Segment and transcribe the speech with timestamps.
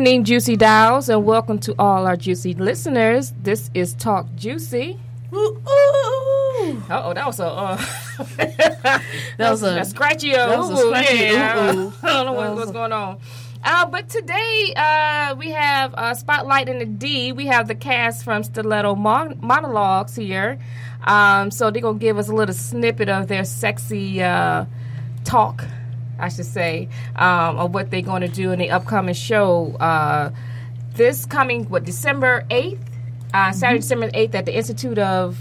[0.00, 3.34] Evening, Juicy Dolls, and welcome to all our juicy listeners.
[3.42, 4.98] This is Talk Juicy.
[5.30, 5.36] Uh
[6.88, 7.76] oh, that was a uh,
[9.36, 10.32] that was a- scratchy.
[10.32, 11.74] that was a scratchy yeah.
[11.74, 11.92] ooh, ooh.
[12.02, 13.18] I don't know what, what's going on.
[13.62, 17.32] Uh, but today uh, we have uh, Spotlight in the D.
[17.32, 20.58] We have the cast from Stiletto Mon- Monologues here.
[21.04, 24.64] Um, so they're going to give us a little snippet of their sexy uh,
[25.26, 25.62] talk,
[26.20, 29.74] I should say, um, of what they're going to do in the upcoming show.
[29.80, 30.30] Uh,
[30.94, 32.78] this coming, what, December 8th?
[33.32, 35.38] Uh, Saturday, December 8th at the Institute of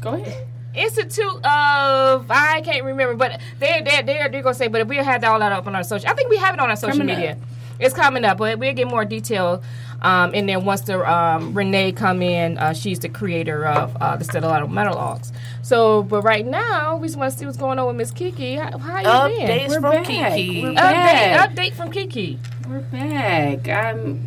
[0.00, 0.46] Go ahead.
[0.74, 5.20] Institute of I can't remember, but they're they're they're, they're gonna say, but we'll have
[5.22, 6.08] that all that up on our social.
[6.08, 7.32] I think we have it on our social Coming media.
[7.32, 7.38] up.
[7.80, 9.62] It's coming up, but we'll get more detail
[10.02, 12.58] um, in there once the um, Renee come in.
[12.58, 15.32] Uh, she's the creator of uh, the Stiletto Monologues.
[15.62, 18.54] So, but right now we just want to see what's going on with Miss Kiki.
[18.56, 19.48] How, how you been?
[19.48, 20.04] Updates from back.
[20.04, 20.62] Kiki.
[20.62, 21.50] We're Update, back.
[21.50, 22.38] update from Kiki.
[22.68, 23.68] We're back.
[23.68, 24.26] I'm.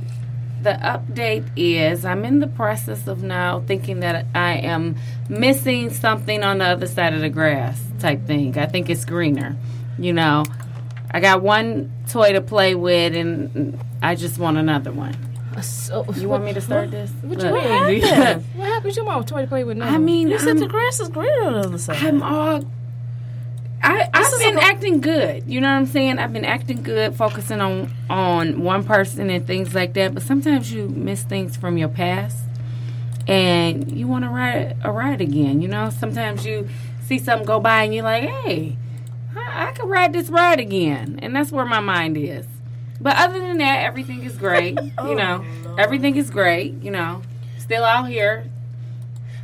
[0.61, 4.95] The update is I'm in the process of now thinking that I am
[5.27, 8.55] missing something on the other side of the grass type thing.
[8.59, 9.55] I think it's greener.
[9.97, 10.45] You know,
[11.09, 15.17] I got one toy to play with, and I just want another one.
[15.61, 17.11] So, You want me to start this?
[17.21, 18.01] What you mean?
[18.01, 18.45] happened?
[18.55, 18.95] What happened?
[18.95, 19.77] Your mom toy to play with?
[19.77, 19.87] now?
[19.93, 21.97] I mean, You said I'm- the grass is greener on the other side.
[22.03, 22.63] I'm all.
[23.83, 25.43] I, I've been a- acting good.
[25.47, 26.19] You know what I'm saying?
[26.19, 30.13] I've been acting good, focusing on on one person and things like that.
[30.13, 32.37] But sometimes you miss things from your past,
[33.27, 35.61] and you want to ride a ride again.
[35.61, 36.69] You know, sometimes you
[37.07, 38.77] see something go by and you're like, "Hey,
[39.35, 42.45] I, I could ride this ride again," and that's where my mind is.
[43.01, 44.77] But other than that, everything is great.
[44.97, 45.43] Oh, you know,
[45.77, 46.75] everything is great.
[46.83, 47.21] You know,
[47.57, 48.45] still out here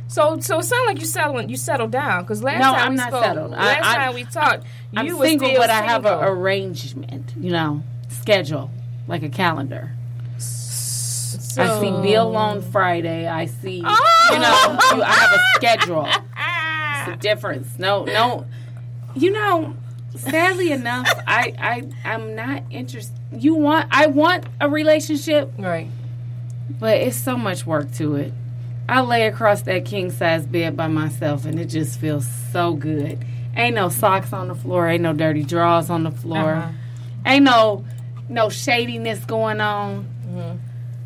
[0.06, 2.90] So, so it sounds like you settling, you settled down because last No, time I'm
[2.92, 3.50] we not spoke, settled.
[3.50, 7.34] Last I- time we talked, you I'm were single, still but I have an arrangement,
[7.38, 8.70] you know, schedule,
[9.06, 9.90] like a calendar.
[10.36, 10.40] I
[11.80, 13.26] see Bill on Friday.
[13.26, 14.28] I see, Oh!
[14.32, 14.96] you know, oh!
[14.96, 16.06] you- I have a schedule.
[16.06, 17.78] It's a difference.
[17.78, 18.46] No, no,
[19.16, 19.74] you know,
[20.18, 23.16] sadly enough, I, I, I'm not interested.
[23.32, 25.88] You want, I want a relationship, right.
[26.80, 28.32] but it's so much work to it.
[28.88, 33.24] I lay across that king size bed by myself, and it just feels so good.
[33.56, 36.72] Ain't no socks on the floor, ain't no dirty drawers on the floor, Uh-huh.
[37.26, 37.84] ain't no
[38.30, 40.04] no shadiness going on.
[40.26, 40.56] Mm-hmm.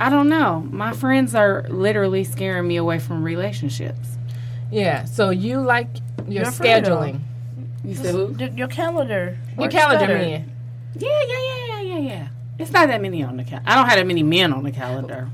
[0.01, 0.67] I don't know.
[0.71, 4.19] My friends are literally scaring me away from relationships.
[4.71, 5.05] Yeah.
[5.05, 5.89] So you like
[6.27, 7.21] your afraid scheduling,
[7.85, 8.35] You said who?
[8.39, 9.39] your, your calendar.
[9.59, 10.19] your calendar better.
[10.19, 10.53] man.
[10.99, 12.29] Yeah, yeah, yeah, yeah, yeah, yeah.
[12.59, 13.71] It's not that many on the calendar.
[13.71, 15.29] I don't have that many men on the calendar,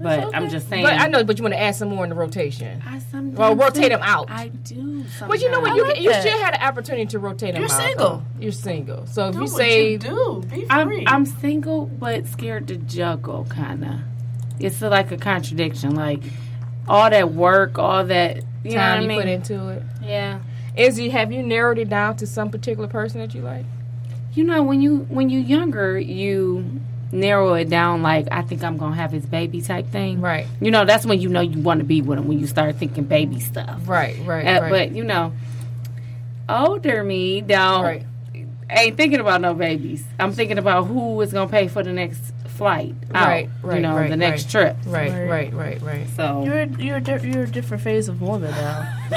[0.00, 0.82] but I'm just saying.
[0.84, 2.82] But I know, but you want to add some more in the rotation.
[2.84, 4.30] I sometimes Well, rotate them out.
[4.30, 5.04] I do.
[5.28, 5.76] But you know what?
[5.76, 6.22] You like can, you that.
[6.24, 7.80] should have the opportunity to rotate them You're out.
[7.82, 8.08] single.
[8.08, 8.22] though.
[8.40, 9.06] You're single.
[9.06, 10.42] So if you what say you do.
[10.50, 10.66] Be free.
[10.70, 13.94] I'm I'm single but scared to juggle kind of.
[14.58, 15.94] It's like a contradiction.
[15.94, 16.22] Like
[16.88, 19.20] all that work, all that you know what time I you mean.
[19.20, 20.40] put into it, yeah.
[20.76, 23.64] Is you have you narrowed it down to some particular person that you like?
[24.34, 26.80] You know when you when you younger you
[27.12, 30.20] narrow it down like I think I'm gonna have his baby type thing.
[30.20, 30.46] Right.
[30.60, 32.76] You know that's when you know you want to be with him when you start
[32.76, 33.80] thinking baby stuff.
[33.86, 34.18] Right.
[34.24, 34.46] Right.
[34.46, 34.70] Uh, right.
[34.70, 35.32] But you know,
[36.48, 38.06] older me don't right.
[38.70, 40.04] ain't thinking about no babies.
[40.18, 43.26] I'm thinking about who is gonna pay for the next flight out.
[43.26, 44.74] Right, you right, know, right, the next right.
[44.74, 44.76] trip.
[44.86, 45.10] Right.
[45.10, 45.28] Right.
[45.28, 45.52] Right.
[45.52, 45.82] Right.
[45.82, 46.06] Right.
[46.16, 48.94] So You're you're a di- you're a different phase of woman now.
[49.12, 49.16] I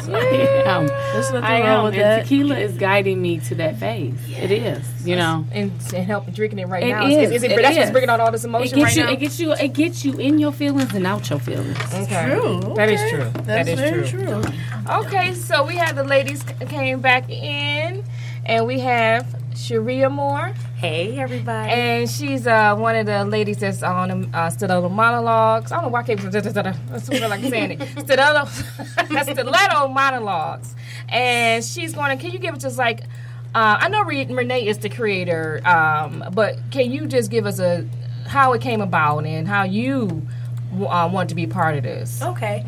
[0.65, 0.87] am.
[0.87, 1.83] There's nothing I wrong am.
[1.85, 2.21] with And that.
[2.23, 4.15] tequila is guiding me to that phase.
[4.29, 4.85] It is.
[5.07, 5.45] You know.
[5.51, 7.05] and, and help drinking it right It now.
[7.05, 9.03] is, Is, it, it that's what's bringing out all this It emotion gets right you.
[9.03, 9.11] now.
[9.11, 9.53] It gets you.
[9.53, 11.77] It gets you in your feelings and out your feelings.
[11.93, 12.29] okay.
[12.39, 12.73] True.
[12.75, 13.29] That is true.
[13.43, 14.41] That That's very true.
[14.41, 14.43] true.
[14.89, 18.03] Okay, so we have the ladies came back in,
[18.45, 19.25] and we have
[19.55, 21.71] Sharia Moore, Hey, everybody.
[21.71, 25.71] and she's uh, one of the ladies that's on the uh, Stiletto Monologues.
[25.71, 27.87] I don't know why I keep that's what I like saying it.
[27.99, 28.45] Stiletto,
[29.33, 30.75] Stiletto Monologues,
[31.09, 32.21] and she's going to.
[32.21, 33.01] Can you give us just like?
[33.55, 37.59] Uh, I know Re- Renee is the creator, um, but can you just give us
[37.59, 37.87] a
[38.27, 40.27] how it came about and how you
[40.83, 42.21] uh, want to be part of this.
[42.21, 42.65] Okay.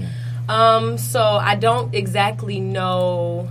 [0.48, 3.50] Um, so I don't exactly know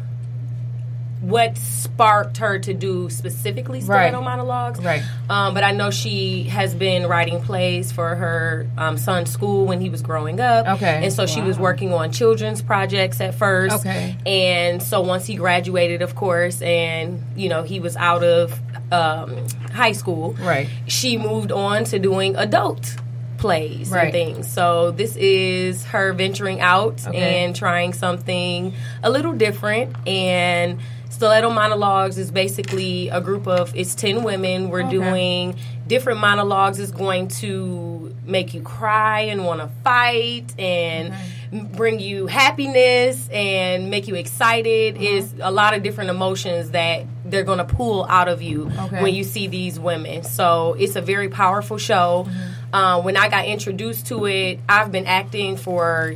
[1.27, 4.25] what sparked her to do specifically stiletto Right.
[4.25, 4.81] monologues.
[4.81, 5.03] Right.
[5.29, 9.81] Um, but I know she has been writing plays for her um, son's school when
[9.81, 10.67] he was growing up.
[10.77, 11.01] Okay.
[11.03, 13.77] And so she was working on children's projects at first.
[13.77, 14.17] Okay.
[14.25, 18.59] And so once he graduated, of course, and you know he was out of
[18.93, 19.35] um,
[19.73, 20.69] high school, Right.
[20.87, 22.97] She moved on to doing adult
[23.39, 24.05] plays Right.
[24.05, 24.51] and things.
[24.53, 27.45] So this is her venturing out Okay.
[27.45, 30.79] and trying something a little different and
[31.17, 34.69] Stiletto Monologues is basically a group of it's 10 women.
[34.69, 41.15] We're doing different monologues is going to make you cry and want to fight and
[41.15, 41.57] mm-hmm.
[41.57, 45.05] m- bring you happiness and make you excited mm-hmm.
[45.05, 49.03] is a lot of different emotions that they're going to pull out of you Okay.
[49.03, 50.23] when you see these women.
[50.23, 52.29] So it's a very powerful show.
[52.75, 56.15] Um, when I got introduced to it, I've been acting for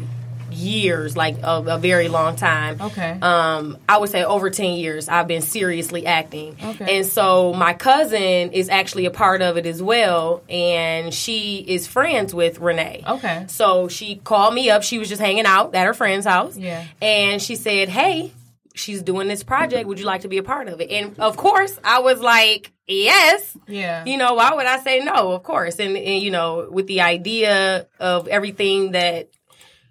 [0.52, 2.80] years, like a, a very long time.
[2.80, 3.18] Okay.
[3.20, 6.56] Um, I would say over 10 years, I've been seriously acting.
[6.62, 6.98] Okay.
[6.98, 11.86] And so my cousin is actually a part of it as well, and she is
[11.86, 13.02] friends with Renee.
[13.06, 13.44] Okay.
[13.48, 14.82] So she called me up.
[14.82, 16.56] She was just hanging out at her friend's house.
[16.56, 16.84] Yeah.
[17.00, 18.32] And she said, Hey,
[18.74, 19.86] she's doing this project.
[19.86, 20.90] Would you like to be a part of it?
[20.90, 23.56] And of course, I was like, Yes.
[23.68, 24.04] Yeah.
[24.04, 25.32] You know, why would I say no?
[25.32, 25.78] Of course.
[25.78, 29.30] And, and you know, with the idea of everything that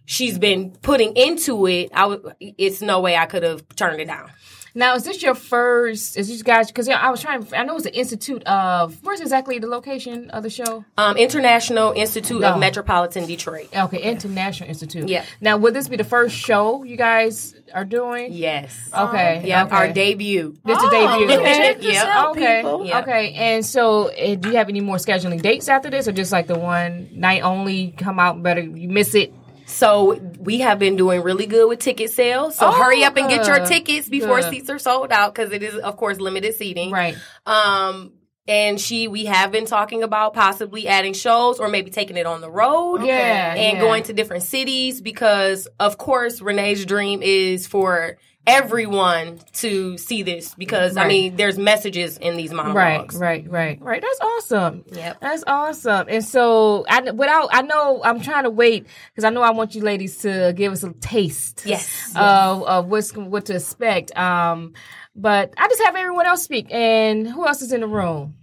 [0.10, 4.32] she's been putting into it, I it's no way I could have turned it down.
[4.76, 6.16] Now, is this your first?
[6.16, 6.68] Is this guys?
[6.68, 7.46] Because I was trying.
[7.56, 9.04] I know it's the Institute of.
[9.04, 10.86] Where's exactly the location of the show?
[10.96, 12.54] Um, International Institute No.
[12.54, 13.70] of Metropolitan Detroit.
[13.76, 15.10] Okay, International Institute.
[15.10, 15.26] Yeah.
[15.42, 18.32] Now, would this be the first show you guys are doing?
[18.32, 18.90] Yes.
[18.96, 19.42] Okay.
[19.46, 19.76] Yeah, okay.
[19.76, 20.56] our debut.
[20.64, 21.40] This is the debut.
[21.40, 21.94] Okay.
[21.94, 22.28] Yeah.
[22.30, 22.62] Okay.
[22.88, 23.00] Yeah.
[23.00, 23.34] Okay.
[23.34, 26.46] And so, uh, do you have any more scheduling dates after this, or just like
[26.46, 27.92] the one night only?
[27.98, 28.62] Come out better.
[28.62, 29.34] You miss it.
[29.80, 32.58] So we have been doing really good with ticket sales.
[32.58, 34.52] So Oh, hurry up and get your tickets before Good.
[34.52, 36.92] seats are sold out because it is, of course, limited seating.
[36.92, 37.16] Right.
[37.46, 38.12] Um,
[38.46, 42.42] and she, we have been talking about possibly adding shows or maybe taking it on
[42.42, 43.06] the road.
[43.06, 43.54] Yeah.
[43.54, 43.80] And yeah.
[43.80, 50.56] going to different cities because, of course, Renee's dream is for everyone to see this
[50.56, 53.16] because, I mean, there's messages in these Right, monologues.
[53.16, 53.82] right, right, right.
[53.82, 54.02] right.
[54.02, 54.84] That's awesome.
[54.92, 55.18] Yep.
[55.22, 56.08] That's awesome.
[56.10, 59.76] And so, I without, I know I'm trying to wait because I know I want
[59.76, 61.64] you ladies to give us a taste.
[61.66, 62.14] Yes.
[62.16, 64.18] Of, of what's what to expect.
[64.18, 64.74] Um,
[65.16, 66.68] but I just have everyone else speak.
[66.72, 68.36] And who else is in the room?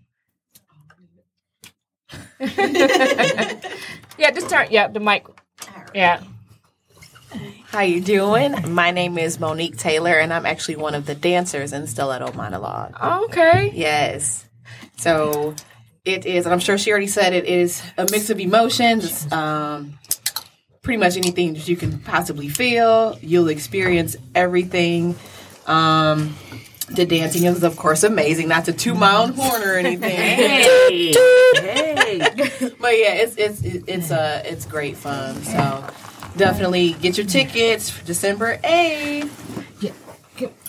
[2.40, 4.68] yeah, just turn.
[4.70, 5.26] Yeah, the mic.
[5.94, 6.22] Yeah.
[7.66, 8.72] How you doing?
[8.72, 12.96] My name is Monique Taylor, and I'm actually one of the dancers in Stiletto Monologue.
[13.24, 13.72] Okay.
[13.74, 14.46] Yes.
[14.96, 15.54] So
[16.04, 19.30] it is, and I'm sure she already said it is a mix of emotions.
[19.32, 19.98] Um,
[20.82, 23.18] pretty much anything that you can possibly feel.
[23.20, 25.16] You'll experience everything.
[25.66, 26.36] Um,
[26.88, 28.46] the dancing is, of course, amazing.
[28.48, 30.10] Not to toot my own horn or anything.
[30.10, 31.12] hey,
[31.56, 32.72] hey.
[32.80, 35.42] But yeah, it's it's it's uh it's great fun.
[35.42, 35.84] So
[36.36, 39.30] definitely get your tickets for December 8th.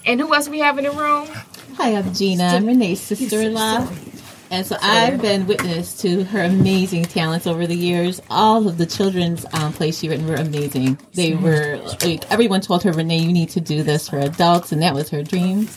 [0.05, 1.27] And who else we have in the room?
[1.75, 2.45] Hi, I'm Gina.
[2.45, 3.89] I'm Renee's sister-in-law.
[4.49, 8.21] And so I've been witness to her amazing talents over the years.
[8.29, 10.97] All of the children's um, plays she written were amazing.
[11.13, 14.81] They were like everyone told her, Renee, you need to do this for adults, and
[14.81, 15.67] that was her dream.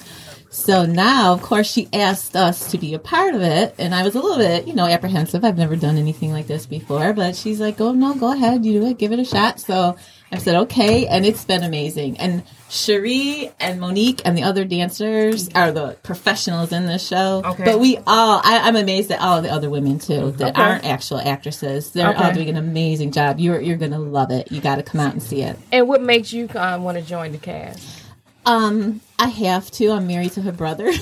[0.53, 4.03] So now, of course, she asked us to be a part of it, and I
[4.03, 5.45] was a little bit, you know, apprehensive.
[5.45, 8.81] I've never done anything like this before, but she's like, "Oh no, go ahead, you
[8.81, 9.97] do it, give it a shot." So
[10.33, 12.19] I said, "Okay," and it's been amazing.
[12.19, 17.43] And Cherie and Monique and the other dancers are the professionals in this show.
[17.45, 17.65] Okay.
[17.65, 21.21] But we all, I, I'm amazed at all the other women too that aren't actual
[21.21, 21.93] actresses.
[21.93, 23.39] They're all doing an amazing job.
[23.39, 24.51] You're you're gonna love it.
[24.51, 25.57] You got to come out and see it.
[25.71, 28.00] And what makes you um, want to join the cast?
[28.47, 29.91] Um, I have to.
[29.93, 30.85] I'm married to her brother.
[30.93, 31.01] no, no,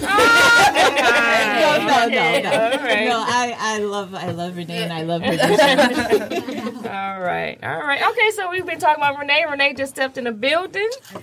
[2.09, 3.09] no, no.
[3.09, 5.33] No, I, I love, I love Renee and I love her.
[6.89, 8.01] All right, all right.
[8.11, 9.45] Okay, so we've been talking about Renee.
[9.51, 10.89] Renee just stepped in the building.
[11.15, 11.21] All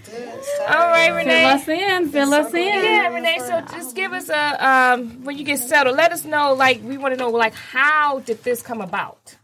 [0.67, 1.45] right, Fill Renee.
[1.45, 2.09] us in.
[2.09, 2.63] Fill us in.
[2.65, 3.39] Yeah, Renee.
[3.39, 5.95] So just give us a um when you get settled.
[5.97, 6.53] Let us know.
[6.53, 7.29] Like we want to know.
[7.29, 9.35] Like how did this come about?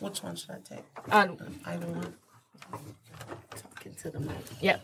[0.00, 0.84] Which one should I take?
[1.10, 1.28] Uh,
[1.66, 2.14] Either one.
[3.88, 4.36] Talking to the mic.
[4.60, 4.80] yep.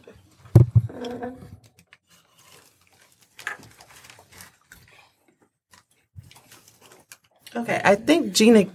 [7.56, 8.66] Okay, I think Gina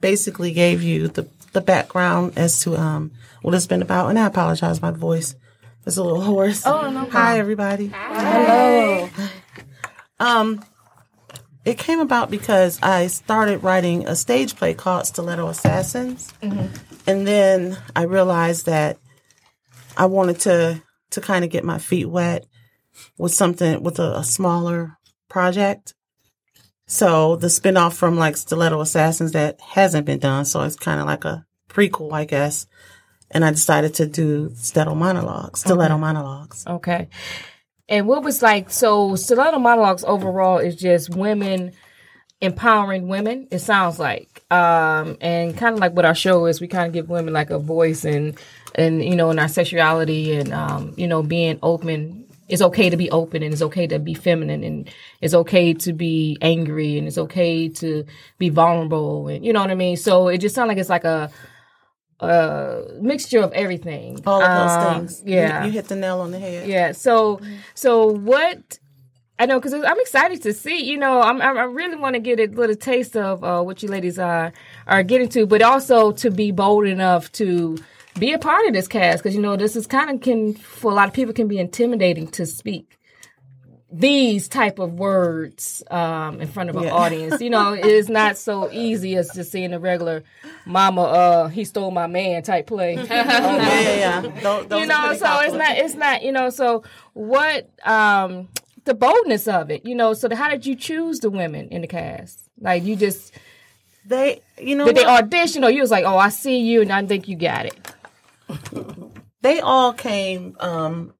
[0.00, 3.12] basically gave you the, the background as to um
[3.42, 5.34] what it's been about, and I apologize, my voice
[5.86, 6.66] is a little hoarse.
[6.66, 7.04] Oh no!
[7.10, 7.92] Hi, everybody.
[7.94, 9.08] Hello.
[10.18, 10.64] Um,
[11.64, 17.78] it came about because I started writing a stage play called Stiletto Assassins, and then
[17.94, 18.98] I realized that
[19.96, 22.46] I wanted to to kind of get my feet wet
[23.18, 24.98] with something with a, a smaller
[25.28, 25.94] project.
[26.86, 31.06] So the spinoff from like Stiletto Assassins that hasn't been done, so it's kind of
[31.06, 32.66] like a prequel, I guess.
[33.30, 35.60] And I decided to do Stiletto monologues.
[35.60, 36.64] Stiletto monologues.
[36.66, 37.08] Okay.
[37.88, 41.72] And what was like, so Stiletto Monologues overall is just women
[42.40, 44.44] empowering women, it sounds like.
[44.50, 47.50] Um, and kind of like what our show is, we kind of give women like
[47.50, 48.38] a voice and,
[48.74, 52.20] and, you know, in our sexuality and, um, you know, being open.
[52.46, 54.90] It's okay to be open and it's okay to be feminine and
[55.22, 58.04] it's okay to be angry and it's okay to
[58.36, 59.96] be vulnerable and, you know what I mean?
[59.96, 61.30] So it just sounds like it's like a,
[62.20, 64.20] a mixture of everything.
[64.26, 65.22] All of those Um, things.
[65.24, 65.60] Yeah.
[65.60, 66.68] You, you hit the nail on the head.
[66.68, 66.92] Yeah.
[66.92, 67.40] So,
[67.74, 68.78] so what?
[69.38, 70.84] I know because I'm excited to see.
[70.84, 73.88] You know, I'm, I'm really want to get a little taste of uh, what you
[73.88, 74.52] ladies are
[74.86, 77.78] are getting to, but also to be bold enough to
[78.18, 80.90] be a part of this cast because you know this is kind of can for
[80.90, 82.98] a lot of people can be intimidating to speak
[83.96, 86.90] these type of words um, in front of an Yeah.
[86.92, 87.40] audience.
[87.40, 90.24] You know, it is not so easy as just seeing a regular
[90.66, 92.94] "Mama, uh, he stole my man" type play.
[93.08, 94.20] Yeah, yeah, yeah.
[94.42, 98.48] Those, those you know pretty so it's not it's not you know so what um
[98.84, 101.86] the boldness of it you know so how did you choose the women in the
[101.86, 103.32] cast like you just
[104.04, 106.92] They, you know, did they audition or you was like oh i see you and
[106.92, 107.93] i think you got it
[109.42, 111.14] they all came um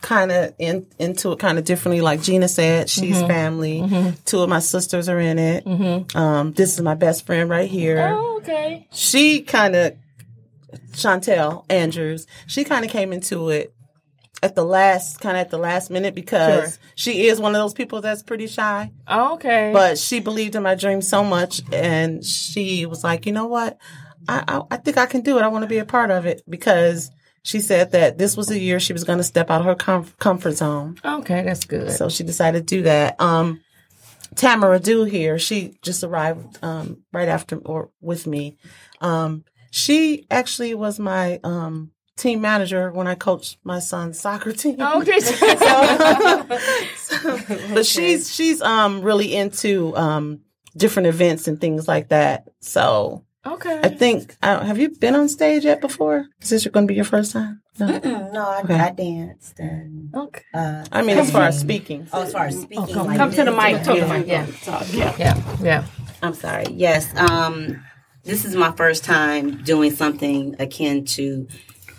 [0.00, 2.00] kind of in into it kind of differently.
[2.00, 3.26] Like gina said she's Mm-hmm.
[3.26, 4.14] family.
[4.24, 6.14] Two of my sisters are in it.
[6.16, 8.08] Um this is my best friend right here.
[8.12, 8.86] Oh okay.
[8.92, 9.94] She kind of
[10.92, 13.72] chantel andrews she kind of came into it
[14.42, 16.78] at the last kind of at the last minute because Sure.
[16.94, 18.92] she is one of those people that's pretty shy.
[19.08, 19.70] Oh, okay.
[19.72, 23.78] But she believed in my dream so much and she was like you know what
[24.28, 25.42] i i, I think i can do it.
[25.42, 27.10] I want to be a part of it because
[27.42, 29.74] she said that this was a year she was going to step out of her
[29.74, 30.98] com- comfort zone.
[31.04, 31.90] Okay that's good.
[31.92, 33.20] So she decided to do that.
[33.20, 33.60] Um
[34.36, 38.56] Tamara Dew here she just arrived um right after or with me.
[39.00, 44.80] Um she actually was my um team manager when i coached my son's soccer team.
[44.80, 45.20] Okay.
[47.74, 50.40] But she's she's um really into um
[50.76, 52.48] different events and things like that.
[52.60, 56.26] So I okay think uh, have you been on stage yet before?
[56.42, 57.62] Is this going to be your first time?
[57.78, 57.86] No.
[58.32, 58.74] No, I, Okay.
[58.74, 62.08] I danced and okay uh, I mean, as far as speaking.
[62.12, 65.14] oh, as far as speaking, like come to the mic talk to the mic yeah
[65.18, 65.84] yeah yeah
[66.20, 66.64] I'm sorry.
[66.72, 67.16] Yes.
[67.16, 67.80] Um,
[68.24, 71.46] this is my first time doing something akin to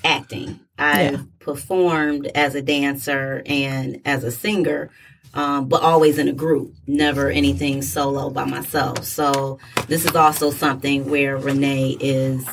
[0.03, 0.60] acting.
[0.77, 1.22] I've Yeah.
[1.39, 4.89] performed as a dancer and as a singer,
[5.34, 9.04] um, but always in a group, never anything solo by myself.
[9.04, 12.46] So this is also something where Renee is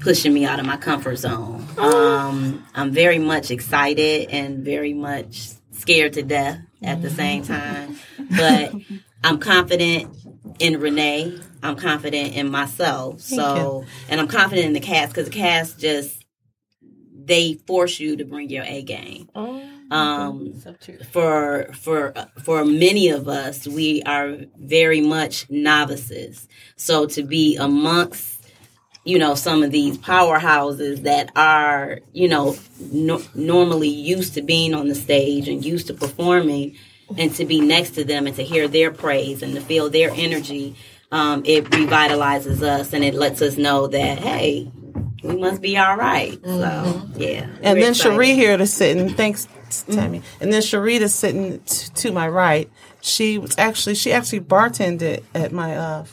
[0.00, 1.66] pushing me out of my comfort zone.
[1.78, 7.96] Um, I'm very much excited and very much scared to death at the same time,
[8.36, 8.74] but
[9.22, 10.14] I'm confident
[10.58, 11.38] in Renee.
[11.62, 13.20] I'm confident in myself.
[13.20, 16.24] so, and I'm confident in the cast because the cast just
[17.26, 19.28] they force you to bring your A game.
[19.94, 20.52] Um,
[21.12, 26.48] for for for many of us, we are very much novices.
[26.76, 28.34] So to be amongst
[29.04, 34.74] you know some of these powerhouses that are you know no, normally used to being
[34.74, 36.76] on the stage and used to performing
[37.16, 40.10] and to be next to them and to hear their praise and to feel their
[40.14, 40.74] energy
[41.12, 44.70] um, it revitalizes us and it lets us know that hey
[45.22, 47.96] we must be all right so yeah And then excited.
[47.96, 49.08] Cherie here to sitting.
[49.14, 49.48] Thanks,
[49.90, 50.22] Tammy.
[50.40, 52.70] And then Cherie to sitting t- to my right.
[53.00, 56.04] She was actually she actually bartended at my uh,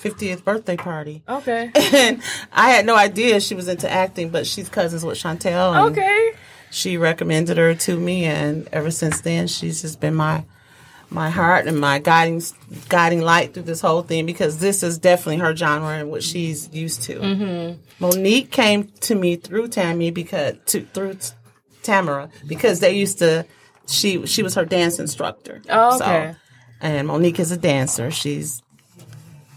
[0.00, 1.22] 50th birthday party.
[1.28, 5.90] okay And I had no idea she was into acting, but she's cousins with Chantel.
[5.90, 6.32] Okay
[6.70, 10.44] She recommended her to me, and ever since then, she's just been my
[11.10, 12.42] my heart and my guiding
[12.88, 16.72] guiding light through this whole thing because this is definitely her genre and what she's
[16.72, 17.18] used to.
[17.18, 17.80] Mm-hmm.
[17.98, 21.30] Monique came to me through Tammy because to through t-
[21.82, 23.46] Tamara because they used to.
[23.86, 25.62] She she was her dance instructor.
[25.70, 26.32] Oh, okay.
[26.32, 26.38] So,
[26.82, 28.10] and Monique is a dancer.
[28.10, 28.62] She's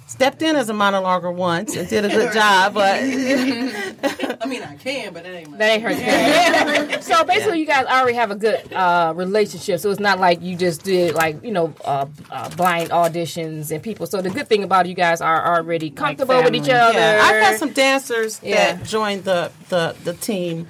[0.07, 3.01] stepped in as a monologuer once and did a good job, but
[4.43, 5.57] I mean, I can, but that ain't my.
[5.57, 7.01] That ain't her thing.
[7.01, 9.79] so basically, you guys already have a good uh, relationship.
[9.79, 13.83] So it's not like you just did like you know uh, uh, blind auditions and
[13.83, 14.07] people.
[14.07, 16.97] So the good thing about you guys are already comfortable with each other.
[16.99, 18.75] Yeah, I've had some dancers Yeah.
[18.75, 20.67] that joined the, the the team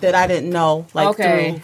[0.00, 1.52] that I didn't know, like Okay.
[1.52, 1.60] through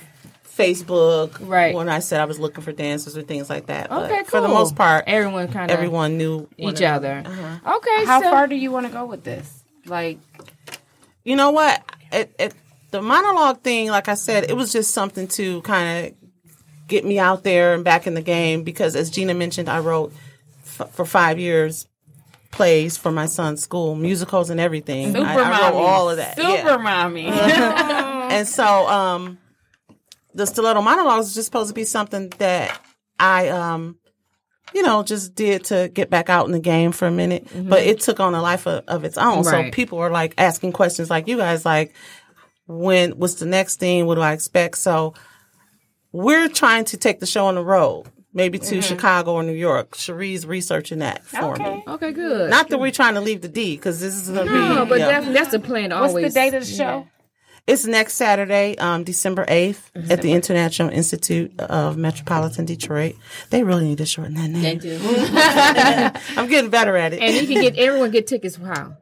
[0.56, 1.36] Facebook.
[1.40, 1.74] Right.
[1.74, 3.88] When I said I was looking for dancers or things like that.
[3.88, 7.22] But Okay, For the most part, Everyone kind of everyone knew one each another.
[7.24, 7.60] other.
[7.76, 9.64] Okay, How so, far do you want to go with this?
[9.86, 10.18] Like,
[11.24, 11.82] You know what?
[12.10, 12.54] It, it,
[12.90, 16.14] the monologue thing, like I said, it was just something to kind of
[16.88, 20.12] get me out there and back in the game because, as Gina mentioned, I wrote
[20.64, 21.86] f- for five years
[22.50, 25.14] plays for my son's school, musicals and everything.
[25.14, 25.76] super I, I mommy.
[25.76, 26.36] wrote all of that.
[26.36, 26.76] Super yeah.
[26.76, 27.26] mommy.
[28.32, 29.38] and so um
[30.34, 32.80] the stiletto monologues is just supposed to be something that
[33.18, 33.96] i um
[34.74, 37.46] you know just did to get back out in the game for a minute.
[37.46, 37.68] Mm-hmm.
[37.68, 39.44] But it took on a life of, of its own.
[39.44, 41.94] So people were like asking questions like you guys like
[42.66, 44.06] when what's the next thing?
[44.06, 44.78] What do i expect?
[44.78, 45.14] So
[46.12, 48.80] we're trying to take the show on the road maybe to mm-hmm.
[48.80, 49.92] chicago or new york.
[49.92, 51.84] Cherie's researching that for me.
[51.86, 52.50] Okay, good.
[52.50, 54.98] not that we're trying to leave the d because this is gonna no, be but
[54.98, 55.08] yeah.
[55.08, 55.90] definitely that's the plan.
[55.90, 57.06] to What's always the date of the show?
[57.66, 63.14] It's next Saturday, um, December 8th at the International Institute of Metropolitan Detroit.
[63.50, 64.62] They really need to shorten that name.
[64.62, 64.98] They do.
[66.36, 67.22] I'm getting better at it.
[67.22, 68.56] And you can get everyone get tickets.
[68.56, 68.96] How?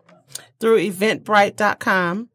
[0.61, 2.29] Through eventbrite.com.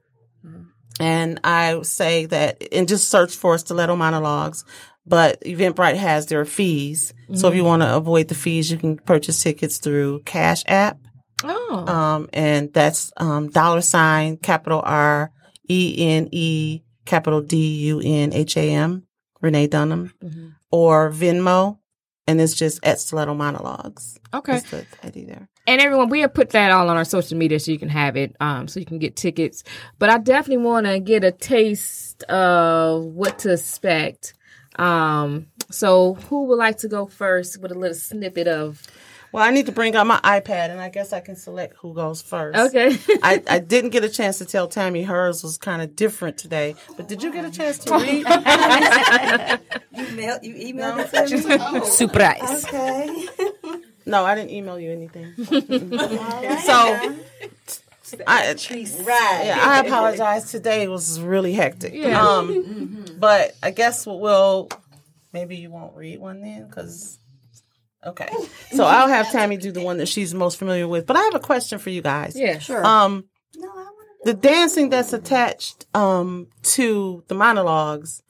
[0.99, 4.63] And I say that, and just search for Stiletto Monologues.
[5.05, 7.13] But Eventbrite has their fees.
[7.33, 10.97] So if you want to avoid the fees, you can purchase tickets through Cash App.
[11.43, 15.31] Oh, Um, and that's um, dollar sign capital R
[15.69, 17.57] E N E capital D
[17.87, 19.05] U N H A M
[19.41, 20.13] Renee Dunham
[20.71, 21.77] or Venmo,
[22.27, 24.19] and it's just at Stiletto Monologues.
[24.33, 24.53] okay.
[24.53, 25.47] That's the ID there.
[25.67, 28.15] And everyone, we have put that all on our social media so you can have
[28.17, 29.63] it, um, so you can get tickets.
[29.97, 34.33] But I definitely want to get a taste of what to expect.
[34.77, 38.81] Um, so who would like to go first with a little snippet of?
[39.35, 41.93] Well, I need to bring out my iPad, and I guess I can select who
[41.93, 42.57] goes first.
[42.57, 42.97] Okay.
[43.21, 46.75] I, I didn't get a chance to tell Tammy hers was kind of different today,
[46.95, 48.25] but did you get a chance to read?
[49.93, 51.85] Email, you emailed it to me?
[51.85, 52.63] Surprise.
[52.63, 53.27] Okay.
[54.05, 55.33] no, I didn't email you anything.
[55.35, 55.51] so,
[58.25, 59.41] I, Right.
[59.47, 60.49] Yeah, I apologize.
[60.49, 61.93] Today was really hectic.
[61.93, 62.25] Yeah.
[62.25, 64.69] Um, but I guess we'll
[65.33, 67.19] maybe you won't read one then because.
[68.05, 68.29] Okay,
[68.71, 71.07] so I'll have Tammy do the one that she's most familiar with.
[71.07, 72.37] But I have a question for you guys.
[72.37, 72.85] Yeah, sure.
[72.85, 73.25] Um,
[74.23, 78.21] the dancing that's attached um to the monologues.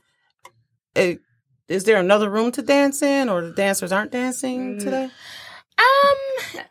[0.95, 1.19] It,
[1.67, 5.09] is there another room to dance in, or the dancers aren't dancing today?
[5.77, 6.61] Um,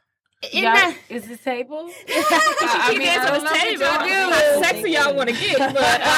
[0.52, 1.88] in Y'all- that, is the table?
[2.08, 3.82] I mean, mean, I on don't the know what table.
[3.82, 4.08] y'all I do.
[4.08, 4.14] do.
[4.14, 6.00] How sexy y'all want to get, but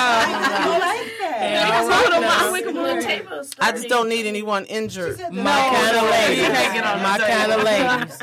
[0.47, 2.77] uh, hold on, I'm with them.
[3.61, 5.19] I just don't need anyone injured.
[5.33, 6.49] My kind of ladies.
[6.49, 8.21] My kind of ladies.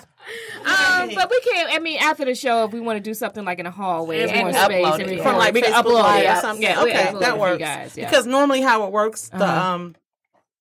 [0.66, 1.70] Um, but we can't.
[1.74, 4.22] I mean, after the show, if we want to do something like in a hallway,
[4.24, 6.30] And more space, upload and it, we from like we can Facebook upload it.
[6.30, 6.63] or something.
[6.63, 7.60] Yeah, we okay, that works.
[7.60, 8.10] guys, yeah.
[8.10, 9.72] Because normally how it works, the Uh-huh.
[9.74, 9.96] um,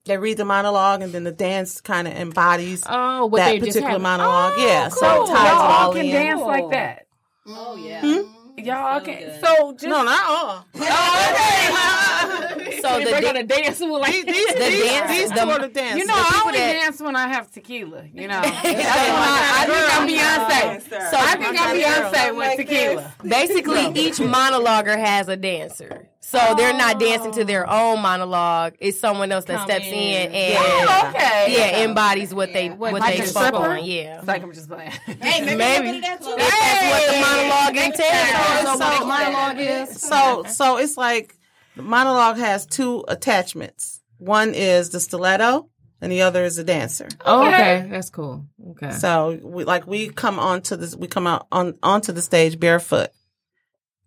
[0.05, 3.59] they read the monologue and then the dance kind of embodies Oh, what that they
[3.61, 4.01] particular have.
[4.01, 4.55] monologue.
[4.57, 5.25] Oh, yeah, so cool.
[5.25, 6.11] it ties Y'all all all can in.
[6.13, 7.07] dance like that.
[7.47, 8.01] Oh yeah.
[8.01, 8.21] Hmm?
[8.59, 9.41] Y'all can.
[9.41, 10.67] So just No, not all.
[12.55, 15.29] Okay, So the they're da- gonna dance with like These, these, The these, dance- these
[15.31, 15.99] the- two are the dance.
[15.99, 18.05] You know, I people only that- dance when I have tequila.
[18.13, 21.11] You know, That's when I, I think I'm Beyonce.
[21.11, 23.13] So I think I'm Beyonce with tequila.
[23.25, 26.09] basically each monologuer has a dancer.
[26.25, 27.93] So they're not dancing to their oh.
[27.95, 28.75] own monologue.
[28.79, 31.47] It's someone else that steps in, and Oh, okay.
[31.53, 33.71] yeah, embodies what they what like they a spoke stripper?
[33.79, 33.85] on.
[33.85, 34.93] Yeah, It's like I'm just playing.
[35.19, 38.63] maybe that's what the monologue entails.
[38.63, 40.01] So- so monologue is.
[40.01, 41.37] So, so it's like
[41.77, 44.01] the monologue has two attachments.
[44.19, 45.69] One is the stiletto,
[46.01, 47.09] and the other is the dancer.
[47.27, 48.47] Oh, okay, that's cool.
[48.71, 48.93] Okay.
[48.93, 53.11] So, we like we come onto this, we come out on onto the stage barefoot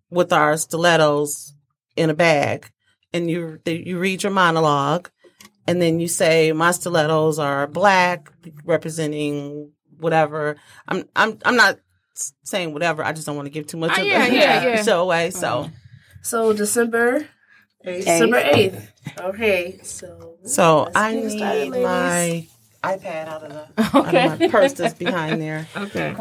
[0.10, 1.54] with our stilettos
[1.96, 2.72] in a bag,
[3.14, 5.10] and you you read your monologue,
[5.68, 8.32] and then you say my stilettos are black,
[8.64, 10.56] representing whatever.
[10.88, 11.80] I'm I'm I'm not
[12.44, 13.04] saying whatever.
[13.04, 14.84] I just don't want to give too much Oh, of yeah, yeah, yeah.
[14.84, 15.32] show away.
[15.32, 15.48] So.
[15.48, 15.74] Mm-hmm.
[16.22, 17.28] So December,
[17.84, 18.92] December eighth.
[19.20, 22.48] Okay, so So I get need started, my
[22.98, 23.66] iPad out of the
[23.98, 25.68] out of my purse that's behind there.
[25.78, 26.16] Okay.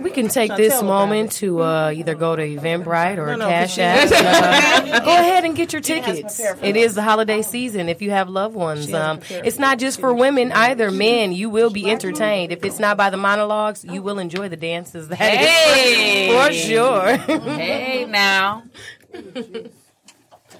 [0.00, 3.78] We can take this moment to uh, either go to Eventbrite or No, no, Cash
[3.78, 4.10] App.
[4.12, 6.36] Uh, go ahead and get your tickets.
[6.36, 6.78] prepared for It that.
[6.78, 7.88] is the holiday season.
[7.88, 10.90] If you have loved ones, um, it's not just for women either.
[10.90, 12.52] Men, you will be entertained.
[12.52, 15.08] If it's not by the monologues, you will enjoy the dances.
[15.08, 16.30] That is Hey.
[16.36, 17.16] for sure.
[17.16, 18.64] Hey, now.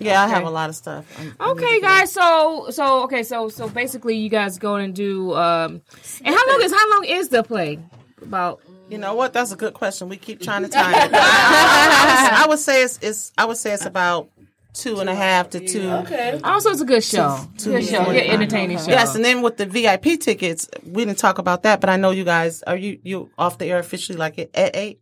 [0.00, 1.04] Yeah, I have a lot of stuff.
[1.18, 2.12] I'm- Okay, guys.
[2.12, 3.22] So, so okay.
[3.22, 5.34] So, so basically, you guys go and do.
[5.34, 5.82] Um,
[6.24, 7.78] and how long is how long is the play?
[8.22, 9.32] About You know what?
[9.32, 10.08] That's a good question.
[10.08, 11.10] We keep trying to time it.
[11.14, 14.28] I, would, I would say it's, it's I would say it's about
[14.74, 15.88] two and a half to two.
[15.90, 16.40] Okay.
[16.44, 17.38] Also, it's a good show.
[17.58, 17.98] Two- good show.
[17.98, 18.30] Good forty-five.
[18.30, 18.86] entertaining show.
[18.90, 22.10] Yes, and then with the VIP tickets, we didn't talk about that, but I know
[22.10, 25.00] you guys are you you off the air officially like at at eight.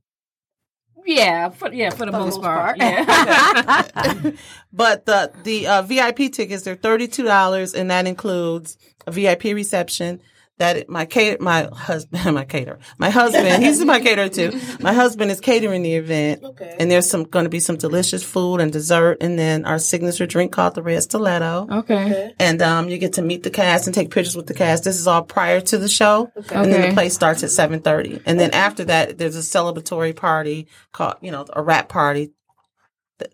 [1.07, 2.79] Yeah, for, yeah, for the most, most part.
[2.79, 2.79] part.
[2.79, 4.31] Yeah.
[4.73, 9.45] But the the uh, VIP tickets they're thirty two dollars, and that includes a VIP
[9.45, 10.21] reception.
[10.59, 14.59] That my cater my husband my caterer my husband he's my caterer too.
[14.81, 16.75] My husband is catering the event, Okay.
[16.81, 20.25] and there's some going to be some delicious food and dessert, and then our signature
[20.27, 21.67] drink called the Red Stiletto.
[21.81, 22.33] okay.
[22.39, 24.85] And um, you get to meet the cast and take pictures with the cast.
[24.85, 28.23] This is all prior to the show, and then the play starts at seven thirty.
[28.25, 32.31] And then after that, there's a celebratory party called, you know, a wrap party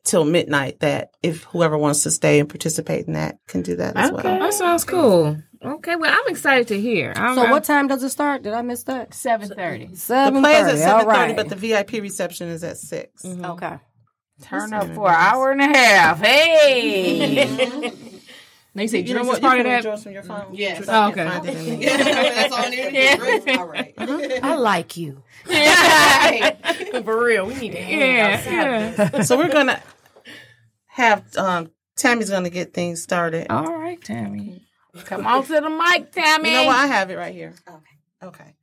[0.02, 0.80] till midnight.
[0.80, 4.22] That if whoever wants to stay and participate in that can do that as well.
[4.22, 5.36] That sounds cool.
[5.64, 7.12] Okay, well, I'm excited to hear.
[7.16, 8.42] I'm, So what time does it start?
[8.42, 9.14] Did I miss that?
[9.14, 9.86] Seven thirty.
[9.86, 10.78] The play is at thirty.
[10.78, 11.36] seven All thirty, right.
[11.36, 13.78] but the VIP reception is at 6 okay.
[14.42, 16.20] Turn up for an hour and a half.
[16.20, 17.92] Hey.
[18.74, 19.34] They say You know drinks what?
[19.34, 20.02] is part you of that.
[20.02, 20.46] from your phone.
[20.54, 20.86] Yes.
[20.88, 21.28] Oh, okay.
[21.28, 21.98] Find it in there.
[22.34, 23.58] That's all it is.
[23.58, 23.92] All right.
[24.42, 25.22] I like you.
[27.04, 29.20] For real, we need to Yeah, yeah.
[29.24, 29.78] So we're gonna
[30.86, 33.48] have um, Tammy's gonna get things started.
[33.50, 34.62] All right, Tammy.
[35.04, 36.50] Come on to the mic, Tammy.
[36.50, 36.76] You know what?
[36.76, 37.54] I have it right here.
[37.66, 37.82] Okay.
[38.22, 38.54] Okay.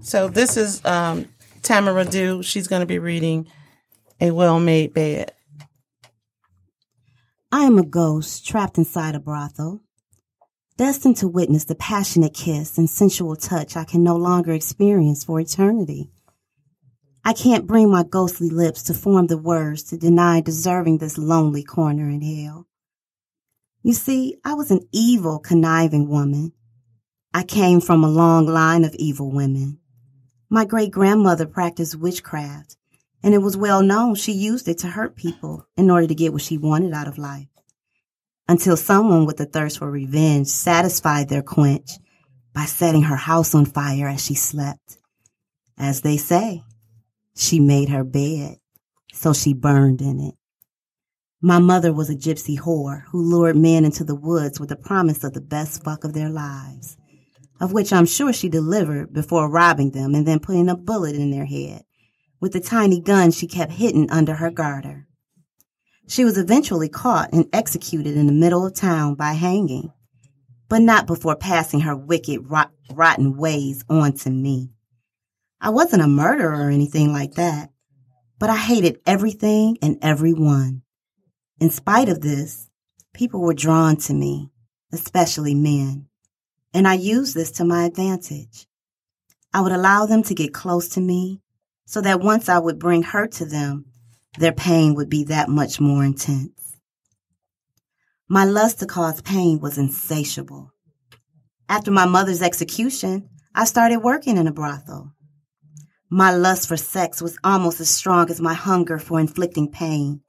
[0.00, 1.26] So this is um,
[1.62, 2.42] Tamara Dew.
[2.42, 3.48] She's going to be reading
[4.20, 5.32] A Well Made Bed.
[7.52, 9.80] I am a ghost trapped inside a brothel,
[10.76, 15.38] destined to witness the passionate kiss and sensual touch I can no longer experience for
[15.40, 16.10] eternity.
[17.24, 21.62] I can't bring my ghostly lips to form the words to deny deserving this lonely
[21.62, 22.66] corner in hell.
[23.86, 26.50] You see, I was an evil, conniving woman.
[27.32, 29.78] I came from a long line of evil women.
[30.50, 32.76] My great grandmother practiced witchcraft,
[33.22, 36.32] and it was well known she used it to hurt people in order to get
[36.32, 37.46] what she wanted out of life.
[38.48, 41.90] Until someone with a thirst for revenge satisfied their quench
[42.52, 44.98] by setting her house on fire as she slept.
[45.78, 46.64] As they say,
[47.36, 48.56] she made her bed,
[49.12, 50.34] so she burned in it.
[51.42, 55.22] My mother was a gypsy whore who lured men into the woods with the promise
[55.22, 56.96] of the best fuck of their lives,
[57.60, 61.30] of which I'm sure she delivered before robbing them and then putting a bullet in
[61.30, 61.82] their head
[62.40, 65.06] with the tiny gun she kept hidden under her garter.
[66.08, 69.92] She was eventually caught and executed in the middle of town by hanging,
[70.68, 74.70] but not before passing her wicked, rot- rotten ways on to me.
[75.60, 77.70] I wasn't a murderer or anything like that,
[78.38, 80.82] but I hated everything and everyone.
[81.58, 82.68] In spite of this,
[83.14, 84.50] people were drawn to me,
[84.92, 86.06] especially men,
[86.74, 88.66] and I used this to my advantage.
[89.54, 91.40] I would allow them to get close to me
[91.86, 93.86] so that once I would bring hurt to them,
[94.38, 96.76] their pain would be that much more intense.
[98.28, 100.72] My lust to cause pain was insatiable.
[101.70, 105.12] After my mother's execution, I started working in a brothel.
[106.10, 110.20] My lust for sex was almost as strong as my hunger for inflicting pain.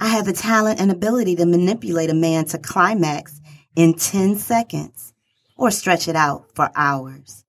[0.00, 3.38] I had the talent and ability to manipulate a man to climax
[3.76, 5.12] in 10 seconds
[5.58, 7.44] or stretch it out for hours.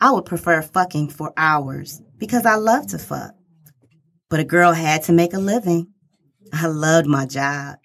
[0.00, 3.34] I would prefer fucking for hours because I love to fuck.
[4.28, 5.92] But a girl had to make a living.
[6.52, 7.76] I loved my job.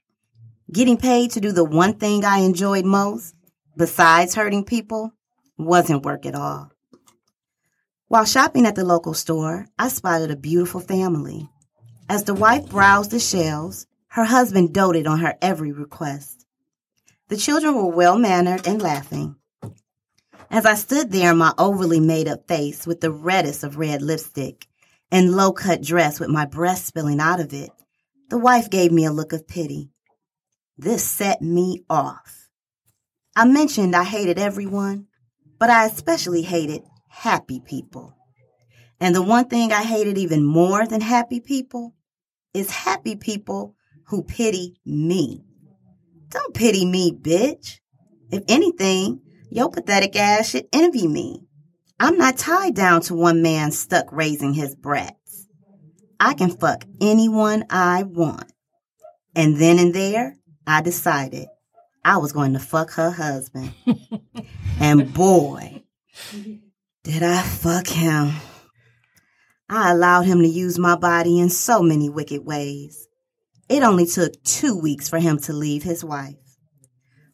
[0.71, 3.36] Getting paid to do the one thing I enjoyed most,
[3.78, 5.12] besides hurting people,
[5.60, 6.71] wasn't work at all.
[8.08, 11.50] While shopping at the local store, I spotted a beautiful family.
[12.08, 16.46] As the wife browsed the shelves, her husband doted on her every request.
[17.30, 19.38] The children were well mannered and laughing.
[20.52, 24.04] As I stood there in my overly made up face with the reddest of red
[24.04, 24.68] lipstick
[25.12, 27.72] and low cut dress with my breast spilling out of it,
[28.30, 29.89] the wife gave me a look of pity.
[30.78, 32.50] This set me off.
[33.36, 35.08] I mentioned I hated everyone,
[35.58, 38.15] but I especially hated happy people.
[38.99, 41.93] And the one thing I hated even more than happy people
[42.53, 45.43] is happy people who pity me.
[46.29, 47.79] Don't pity me, bitch.
[48.31, 51.41] If anything, your pathetic ass should envy me.
[51.99, 55.47] I'm not tied down to one man stuck raising his brats.
[56.19, 58.51] I can fuck anyone I want.
[59.36, 61.47] And then and there, I decided
[62.03, 63.73] I was going to fuck her husband.
[64.79, 65.84] and boy,
[67.03, 68.34] did I fuck him.
[69.69, 73.08] I allowed him to use my body in so many wicked ways.
[73.67, 76.36] It only took two weeks for him to leave his wife.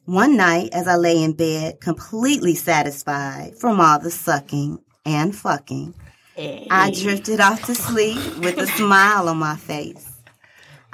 [0.05, 5.93] One night, as I lay in bed, completely satisfied from all the sucking and fucking,
[6.37, 10.07] I drifted off to sleep with a smile on my face.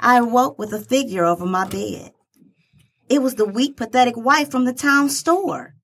[0.00, 2.12] I awoke with a figure over my bed.
[3.08, 5.74] It was the weak, pathetic wife from the town store.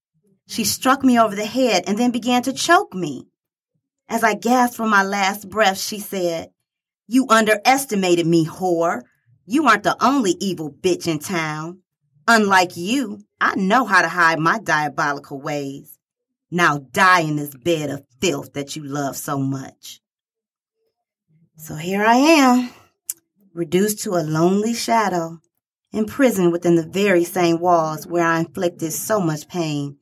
[0.46, 3.28] She struck me over the head and then began to choke me.
[4.08, 6.50] As I gasped for my last breath, she said,
[7.06, 9.02] You underestimated me, whore.
[9.46, 11.80] You aren't the only evil bitch in town.
[12.26, 15.98] Unlike you, I know how to hide my diabolical ways.
[16.50, 20.00] Now die in this bed of filth that you love so much.
[21.56, 22.70] So here I am,
[23.52, 25.40] reduced to a lonely shadow,
[25.92, 29.98] imprisoned within the very same walls where I inflicted so much pain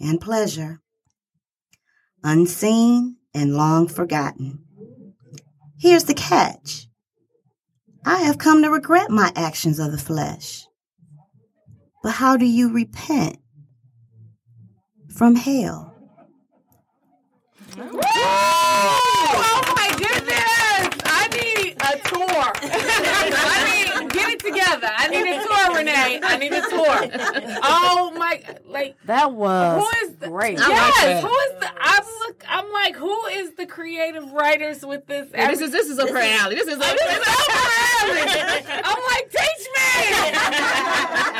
[0.00, 0.80] and pleasure.
[2.22, 4.64] Unseen and long forgotten.
[5.78, 6.88] Here's the catch.
[8.04, 10.66] I have come to regret my actions of the flesh.
[12.02, 13.38] But how do you repent
[15.14, 15.94] from hell?
[17.76, 20.88] Oh my goodness!
[21.04, 22.52] I need a tour.
[23.40, 24.42] I need get it
[24.74, 24.92] together.
[24.96, 26.20] I need a tour, Renee.
[26.22, 27.60] I need a tour.
[27.62, 28.42] Oh my!
[28.66, 30.58] Like That was who is the, great.
[30.58, 31.70] Yes, who is the?
[31.80, 32.44] I'm look.
[32.48, 35.28] I'm like, who is the creative writers with this?
[35.32, 36.54] Yeah, this is this is a alley.
[36.54, 37.26] This is a oh, this is
[38.00, 38.82] alley.
[38.84, 39.90] I'm like, teach me,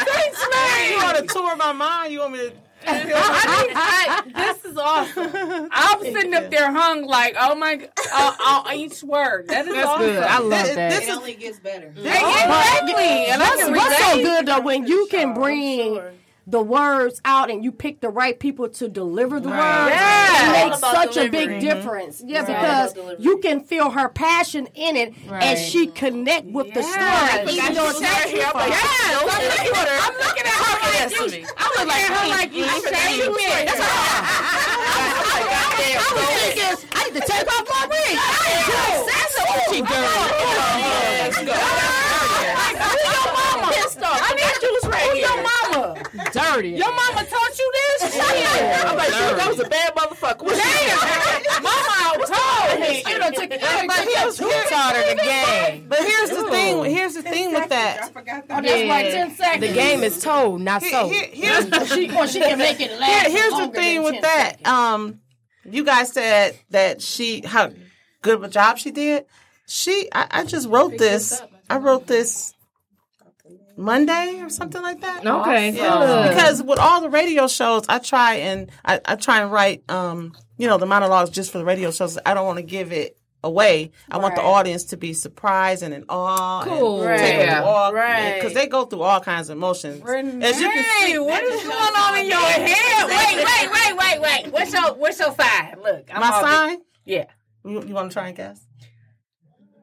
[0.12, 0.90] teach me.
[0.90, 2.12] You want to tour my mind?
[2.12, 2.52] You want me to?
[2.86, 5.68] I mean, I, this is awesome.
[5.72, 9.48] I'm sitting up there hung like, oh my, g- uh, uh, each word.
[9.48, 10.06] That is That's awesome.
[10.06, 10.22] good.
[10.22, 11.02] I love that.
[11.02, 11.88] It only gets better.
[11.96, 13.02] Exactly.
[13.26, 16.00] And I What's, what's so good though when you can bring
[16.50, 19.58] the words out and you pick the right people to deliver the words.
[19.60, 20.64] Yeah.
[20.64, 22.22] It makes such a big difference.
[22.24, 22.46] Yeah, Right.
[22.46, 23.22] because All delivery.
[23.24, 25.42] you can feel her passion in it Right.
[25.42, 26.88] and she connect with the Yes.
[26.94, 27.52] story.
[27.58, 28.30] Even though it's not Yes.
[28.30, 28.38] true.
[28.38, 28.48] Yes.
[28.48, 28.54] I'm
[29.26, 29.50] looking,
[30.00, 31.44] I'm looking at her like you.
[31.58, 33.44] I'm looking at her like you saved me.
[33.66, 33.80] That's
[36.00, 38.16] I was thinking, I need to take off my ring.
[42.88, 45.26] That's what she I need juice right here.
[45.26, 46.08] your mama?
[46.32, 46.70] dirty.
[46.70, 48.14] Your mama taught you this?
[48.14, 48.86] Shit.
[48.86, 50.48] I'm like, that was a bad motherfucker.
[50.48, 51.62] Damn.
[51.62, 53.02] Mama told me.
[53.06, 53.60] You done took it.
[53.60, 55.86] But here's, here- taught her the game.
[55.88, 56.84] but here's the thing.
[56.84, 58.12] Here's the thing with that.
[58.14, 59.66] Oh, that's like 10 seconds.
[59.66, 61.12] The game is told, not Here- sold.
[61.12, 62.08] here's she,
[62.40, 64.66] can make it last here's the thing with that.
[64.66, 65.20] Um,
[65.64, 67.70] you guys said that she how
[68.22, 69.26] good of a job she did.
[69.66, 71.40] She, I, I just wrote this.
[71.68, 72.54] I wrote this
[73.78, 75.24] Monday or something like that.
[75.26, 75.70] Okay.
[75.70, 76.28] Yeah.
[76.28, 80.32] Because with all the radio shows, I try and I, I try and write, um,
[80.58, 82.18] you know, the monologues just for the radio shows.
[82.26, 83.92] I don't want to give it away.
[84.10, 86.64] I want the audience to be surprised and in awe.
[86.64, 87.02] Cool.
[87.04, 87.60] And take Yeah.
[87.60, 88.34] them all, Right.
[88.34, 90.02] Because they go through all kinds of emotions.
[90.04, 93.06] As you can see, what is going on in your head?
[93.06, 94.52] Wait, wait, wait, wait, wait.
[94.52, 95.76] What's your what's your sign?
[95.82, 96.78] Look, I'm my all- sign.
[97.04, 97.26] Yeah.
[97.64, 98.60] You, you want to try and guess?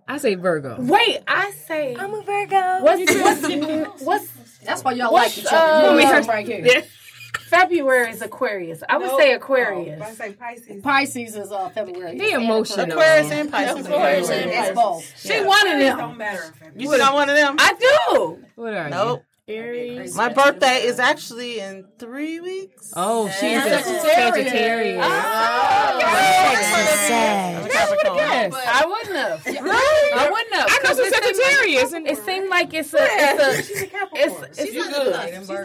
[0.07, 0.77] I say Virgo.
[0.79, 2.83] Wait, I say I'm a Virgo.
[2.83, 5.57] what's what's what's That's why y'all What's, like each other.
[5.57, 6.83] uh, You know, right here.
[7.49, 8.83] February is Aquarius.
[8.87, 10.01] I would say Aquarius.
[10.01, 10.81] I say Pisces.
[10.81, 12.17] Pisces is uh, February.
[12.17, 12.85] They emotional.
[12.87, 13.85] Aquarius and Pisces.
[13.85, 14.75] Aquarius and Pisces.
[14.75, 15.13] both.
[15.19, 15.97] She one of them.
[15.97, 16.53] Don't matter.
[16.75, 17.55] You think I'm one of them?
[17.59, 18.43] I do.
[18.55, 18.89] What are you?
[18.89, 19.23] Nope.
[19.47, 20.15] Aries.
[20.15, 22.91] My birthday is actually in three weeks.
[22.95, 25.05] Oh, she's a Sagittarius.
[25.05, 25.05] Sagittarius.
[25.05, 25.99] I'm
[27.63, 28.53] a Capricorn.
[28.67, 29.43] I wouldn't have.
[29.47, 30.67] I wouldn't have.
[30.67, 31.93] I know some Sagittarius.
[31.93, 32.97] And It seemed like it's a.
[33.01, 33.61] It's a.
[33.63, 34.45] she's a Capricorn.
[34.49, 35.15] It's, it's good.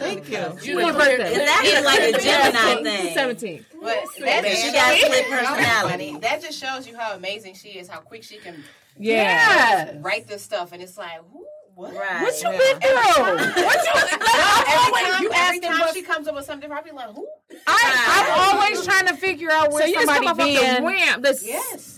[0.01, 0.45] Thank you.
[0.59, 1.33] She's your birthday.
[1.33, 3.13] It's like a Gemini thing.
[3.15, 3.65] 17.
[3.81, 6.17] But that just, She got split personality.
[6.21, 8.63] that just shows you how amazing she is, how quick she can
[8.99, 9.15] Yeah.
[9.93, 9.97] Yeah.
[10.01, 11.47] write this stuff, and it's like, who?
[11.81, 11.95] What?
[11.95, 12.21] Right.
[12.21, 13.63] What you been through?
[13.65, 13.91] What you?
[13.95, 17.15] Every time, you every time what- she comes up with something different, I be like,
[17.15, 17.27] who?
[17.67, 20.67] I, I'm always trying to figure out where So you just come somebody up off
[20.77, 20.85] the been.
[20.85, 21.23] ramp.
[21.23, 21.97] This, Yes.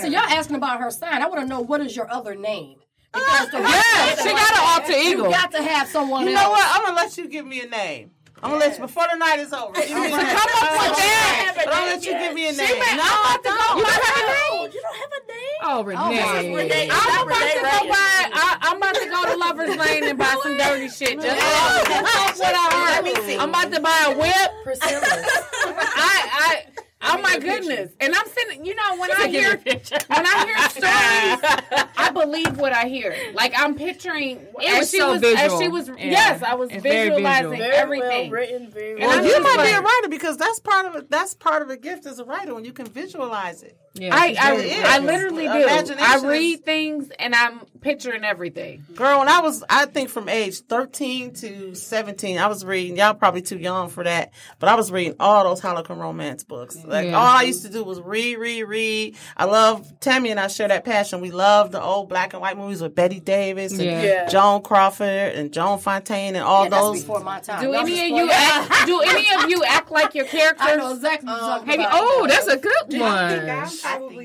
[0.00, 1.20] So y'all asking about her sign.
[1.20, 2.76] I want to know what is your other name?
[3.12, 5.30] Because the Yeah, she got an alter You ego.
[5.30, 6.42] got to have someone You else.
[6.42, 6.66] know what?
[6.70, 8.10] I'm gonna let you give me a name.
[8.42, 9.72] I'm gonna let you before the night is over.
[9.80, 10.10] Give me.
[10.10, 11.52] Come up with that.
[11.56, 12.66] But I'm gonna let you give me a name.
[12.66, 13.66] She may- I'm about to go.
[13.78, 14.72] You don't have a name.
[14.72, 15.60] You don't have a name?
[15.60, 16.00] Oh, Renee.
[16.22, 16.88] Oh, Renee.
[16.90, 18.30] I'm about to go buy.
[18.32, 21.20] I, I'm about to go to Lovers Lane and buy some dirty shit.
[21.20, 23.38] Just that's what I heard.
[23.40, 24.50] I'm about to buy a whip.
[24.82, 26.64] I, I,
[27.02, 27.92] oh my goodness!
[28.00, 28.64] And I'm sitting.
[28.64, 33.14] You know, when I hear when I hear stories, I believe what I hear.
[33.34, 34.38] Like I'm picturing.
[34.60, 35.60] It as was she so was, As visual.
[35.60, 35.88] she was.
[35.88, 35.94] Yeah.
[35.98, 37.58] Yes, I was It's very visualizing visual.
[37.70, 38.30] Very everything.
[38.30, 39.08] well written, very And well.
[39.10, 41.10] Well, you just might be a writer because that's part of it.
[41.10, 43.76] That's part of a gift as a writer when you can visualize it.
[43.94, 44.74] Yeah, I, I, very.
[44.84, 45.94] I literally do.
[45.98, 48.84] I read things and I'm picturing everything.
[48.94, 53.14] Girl, when I was, I think from age 13 to 17, I was reading, y'all
[53.14, 56.76] probably too young for that, but I was reading all those Harlequin romance books.
[56.88, 57.18] Like Yeah.
[57.18, 59.16] all I used to do was read, read, read.
[59.36, 61.20] I love Tammy and I share that passion.
[61.20, 64.02] We love the old black and white movies with Bette Davis and Yeah.
[64.02, 64.26] Yeah.
[64.28, 67.00] Joan Crawford and Joan Fontaine and all Yeah, that's those.
[67.02, 67.60] before my time.
[67.60, 70.66] Do Y'all any of you act, do any of you act like your characters?
[70.68, 72.00] I know exactly what you're um, talking Have you, about.
[72.02, 74.18] oh, that's a good one.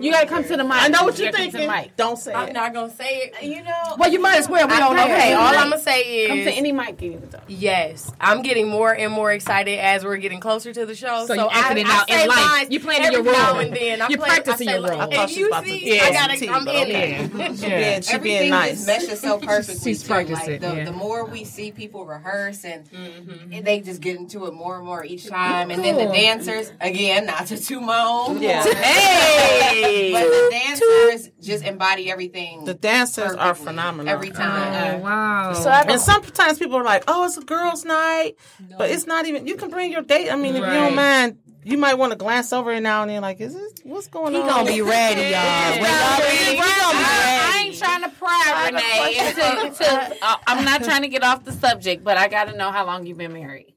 [0.00, 0.72] You gotta come to the mic.
[0.74, 1.70] I know what You you're gotta the thinking.
[1.70, 1.96] mic.
[1.96, 2.52] Don't say I'm it.
[2.52, 3.34] not gonna say it.
[3.42, 3.96] Uh, you know.
[3.98, 4.66] Well, you might as well.
[4.68, 5.04] We don't know.
[5.04, 7.00] Okay, all I'm gonna say is Come to any mic.
[7.02, 7.42] you can talk.
[7.48, 8.10] yes.
[8.20, 11.26] I'm getting more and more excited as we're getting closer to the show.
[11.26, 12.38] So So, acting I, I out in say life.
[12.38, 13.58] lines You playing every your role.
[13.58, 14.02] and then.
[14.02, 14.98] I You play, practicing your role.
[14.98, 16.36] Like, I thought and she you see, do I gotta.
[16.38, 17.14] tea, I'm but in okay.
[17.14, 17.54] it.
[17.64, 18.84] She being, she being nice.
[18.84, 19.92] just meshes so perfectly.
[19.92, 20.08] She's too.
[20.08, 20.84] practicing, Like the, yeah.
[20.84, 23.52] the more we see people rehearse and, mm-hmm.
[23.52, 26.72] and they just get into it more and more each time, and then the dancers
[26.80, 28.64] again, not to toot my own Yeah.
[28.64, 30.12] Hey!
[30.12, 32.64] but the dancers just embody everything.
[32.64, 34.12] The dancers are phenomenal.
[34.12, 35.00] every oh, time.
[35.00, 35.52] Oh, wow.
[35.52, 38.36] So And sometimes people are like, "Oh, it's a girls' night,"
[38.78, 39.46] but it's not even.
[39.46, 40.30] You can bring your date.
[40.30, 43.10] I mean, if you don't mind, you might want to glance over it now and
[43.10, 43.22] then.
[43.22, 44.46] Like, is this what's going he on?
[44.48, 45.30] gonna be ready, y'all.
[45.30, 45.70] Yeah.
[45.72, 47.68] When y'all ready, he gonna be I ready.
[47.68, 49.28] ain't trying to pry Renee
[49.68, 49.84] into.
[49.84, 52.70] to- uh, I'm not trying to get off the subject, but I got to know
[52.70, 53.74] how long you've been married.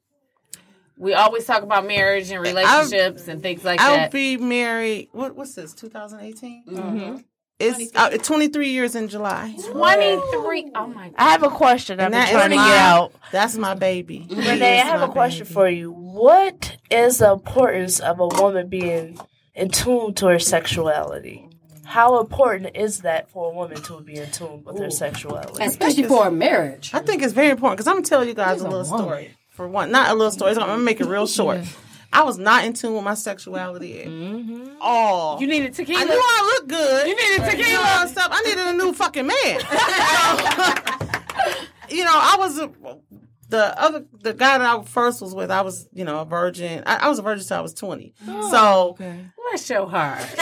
[1.00, 3.88] We always talk about marriage and relationships and things like that.
[3.90, 4.12] I'll that.
[4.12, 5.10] be married.
[5.12, 5.74] What, what's this?
[5.74, 7.24] 2018.
[7.60, 9.56] It's uh, 23 years in July.
[9.72, 10.72] 23.
[10.76, 11.16] Oh my God.
[11.18, 13.14] I have a question I've And been that is trying to my- get out.
[13.32, 14.28] That's my baby.
[14.30, 15.92] Renee, I have a question for you.
[15.92, 19.20] What is the importance of a woman being
[19.56, 21.50] in tune to her sexuality?
[21.84, 25.64] How important is that for a woman to be in tune with her sexuality?
[25.64, 26.92] Especially for a marriage.
[26.94, 29.32] I think it's very important because I'm gonna tell you guys a little story.
[29.52, 30.52] For one, not a little story.
[30.52, 31.62] I'm gonna make it real short.
[32.18, 34.78] I was not in tune with my sexuality at mm-hmm.
[34.82, 35.40] all.
[35.40, 36.02] You needed tequila.
[36.02, 37.08] I knew I looked good.
[37.08, 38.02] You needed tequila.
[38.02, 38.30] and stuff.
[38.32, 39.38] I needed a new fucking man.
[41.92, 42.72] you know, I was a,
[43.50, 45.52] the other the guy that I first was with.
[45.52, 46.82] I was you know a virgin.
[46.88, 48.16] I, I was a virgin till I was twenty.
[48.28, 48.98] Oh, so
[49.52, 50.20] Bless your heart.
[50.24, 50.36] so,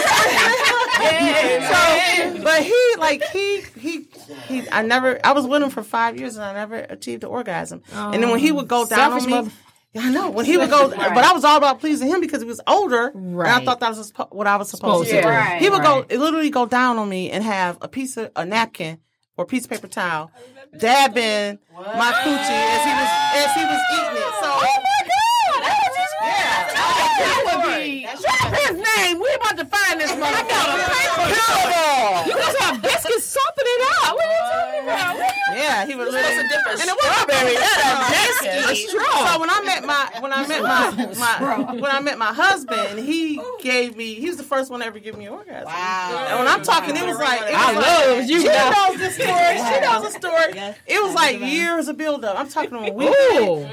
[2.41, 4.07] but he like he he
[4.47, 4.63] he.
[4.71, 5.19] I never.
[5.25, 7.83] I was with him for five years and I never achieved an orgasm.
[7.91, 9.29] and then when he would go down on me.
[9.29, 9.51] mother-
[9.97, 12.47] I know when he would go, but I was all about pleasing him because he
[12.47, 15.27] was older, and I thought that was what I was supposed, Supposed to do.
[15.27, 16.05] Right, he would right.
[16.09, 18.99] go, literally go down on me and have a piece of a napkin
[19.37, 20.31] or a piece of paper towel,
[20.77, 24.33] dabbing my coochie as he was as he was eating it.
[24.43, 26.73] So, oh my god, That was just yeah.
[26.75, 28.03] That would be.
[28.03, 29.19] Drop his name.
[29.19, 32.27] We about to find this motherfucker.
[32.27, 34.15] you guys have biscuits sopping it up.
[34.15, 35.15] What are you talking about?
[35.47, 36.11] What are you- Yeah, he was a
[36.47, 37.55] different And it was strawberry.
[37.55, 41.37] That's So when I met my when I met my, my
[41.75, 44.97] when I met my husband, he gave me he was the first one to ever
[44.99, 45.65] give me an orgasm.
[45.65, 46.25] Wow.
[46.29, 48.69] And when I'm talking, it was like it was I like, love you She now.
[48.71, 49.57] knows the story.
[49.57, 50.53] She knows the story.
[50.87, 52.37] It was like years of build up.
[52.39, 53.13] I'm talking a week.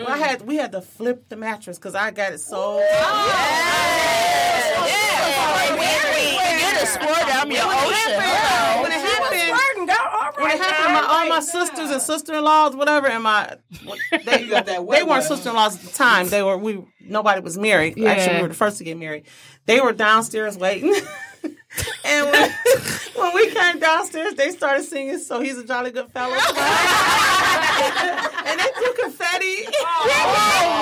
[0.07, 2.79] I had we had to flip the mattress because I got it so.
[2.79, 2.89] You're
[6.79, 8.21] the squirt down your ocean.
[9.87, 13.57] When it happened, when it happened, my, all my sisters and sister-in-laws, whatever, and my
[14.25, 16.29] they, they weren't sister-in-laws at the time.
[16.29, 17.99] They were we nobody was married.
[18.03, 19.25] Actually, we were the first to get married.
[19.67, 20.95] They were downstairs waiting.
[22.05, 22.51] and when,
[23.15, 26.41] when we came downstairs, they started singing "So He's a Jolly Good Fellow," and
[28.61, 29.67] they threw confetti.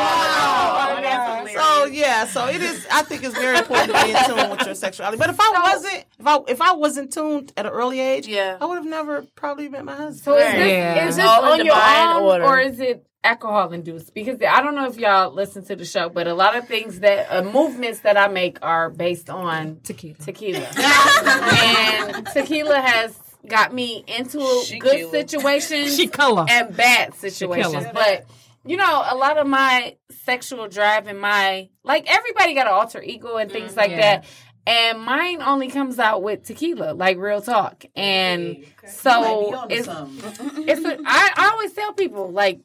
[0.02, 2.86] Oh, so yeah, so it is.
[2.90, 5.18] I think it's very important to be in tune with your sexuality.
[5.18, 8.58] But if I wasn't, if I if I wasn't tuned at an early age, Yeah.
[8.60, 10.16] I would have never probably met my husband.
[10.22, 11.08] So is this, Yeah.
[11.08, 12.44] is this on your divine own order.
[12.44, 14.14] or is it alcohol induced?
[14.14, 17.00] Because I don't know if y'all listen to the show, but a lot of things
[17.00, 20.14] that uh, movements that I make are based on Tequila.
[20.18, 20.58] tequila,
[21.24, 24.38] and tequila has got me into
[24.78, 26.46] good situations She color.
[26.48, 27.90] and bad situations, killer.
[27.92, 28.26] but.
[28.62, 33.02] You know, a lot of my sexual drive and my like everybody got an alter
[33.02, 34.00] ego and things like Yeah.
[34.20, 34.24] that.
[34.66, 37.86] And mine only comes out with tequila, like real talk.
[37.96, 42.60] And so it's it's a, I, I always tell people like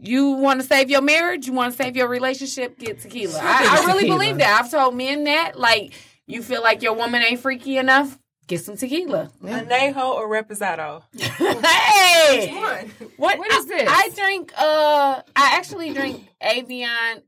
[0.00, 3.38] you want to save your marriage, you want to save your relationship, get tequila.
[3.42, 4.18] I, I really tequila.
[4.18, 4.60] believe that.
[4.62, 5.92] I've told men that like
[6.26, 9.30] you feel like your woman ain't freaky enough, get some tequila.
[9.42, 11.02] Anejo or Reposado?
[11.66, 13.88] hey, what, What is I- this?
[13.90, 14.52] I, drink.
[14.56, 17.22] Uh, I actually drink Avion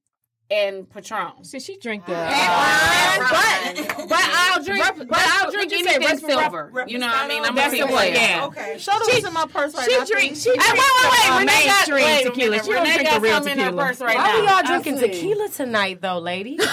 [0.51, 1.43] and Patron.
[1.43, 2.13] See, she drink the.
[2.13, 2.29] But,
[4.09, 4.85] but I'll drink.
[4.85, 6.71] Rep- but I'll drink you anything rep- silver.
[6.73, 7.43] rep- you know what I mean?
[7.45, 8.15] I'm a That's team the one, player.
[8.15, 8.45] yeah.
[8.47, 8.77] Okay.
[8.79, 10.05] Show them what's in my purse right She now.
[10.05, 10.33] drink.
[10.33, 10.43] please.
[10.43, 11.39] She drinks wait, wait, the, uh, wait.
[11.41, 12.51] Renee got, mainstream wait tequila.
[12.51, 12.65] minute.
[12.67, 13.85] She don't drink got the real something in her tequila.
[14.07, 14.41] right Why now.
[14.41, 16.59] we all drinking tequila tonight, though, lady?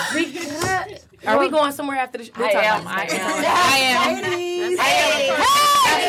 [1.22, 2.32] Because Are we going somewhere after the show?
[2.38, 2.88] I am.
[2.88, 3.46] I am.
[3.46, 4.80] I am.
[4.80, 4.84] I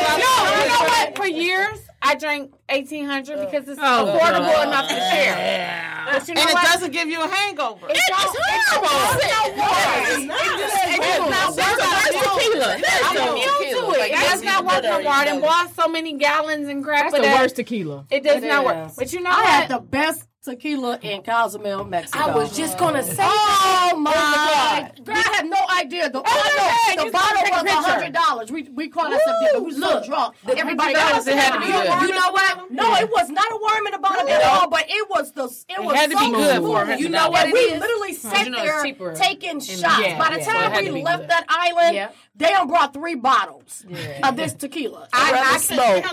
[0.09, 0.19] am.
[0.19, 1.15] No, you know what?
[1.17, 4.67] For years, I drank eighteen hundred because it's Oh, affordable God.
[4.67, 6.05] enough to share.
[6.11, 6.63] But you know and it what?
[6.73, 7.87] doesn't give you a hangover.
[7.89, 8.33] It don't- it
[8.71, 9.71] don't- it don't work.
[10.05, 10.39] It's not.
[10.43, 11.29] It It's it does not.
[11.29, 11.79] not That's work.
[11.79, 12.73] the worst tequila.
[12.75, 14.05] I'm That's immune to tequila.
[14.05, 14.11] it.
[14.11, 15.11] That's not working no more.
[15.13, 17.41] I done bought so many gallons and crap That's for the that.
[17.41, 18.05] worst tequila.
[18.11, 18.91] It does It not work.
[18.97, 19.45] But you know I what?
[19.45, 22.19] had the best tequila in Cozumel, Mexico.
[22.19, 23.93] I was just gonna say Oh that.
[23.97, 25.05] my oh, god!
[25.05, 26.09] Girl, I had no idea.
[26.09, 28.51] The, I know, the bottle was a hundred dollars.
[28.51, 29.65] We we called ourselves different.
[29.65, 30.35] We were so Look, drunk.
[30.45, 32.01] the Everybody $100 else it had to be You good.
[32.09, 32.71] You know what?
[32.71, 34.69] No, it was not a worm in the bottom at all.
[34.69, 36.87] But it was the it, was had to so be good smooth.
[36.87, 39.83] for You know what we literally sat you know it's there taking shots.
[39.83, 42.09] By the yeah, so it time we left that island, Yeah.
[42.35, 43.85] They done brought three bottles
[44.23, 45.07] of this tequila.
[45.13, 46.03] I, I smoke.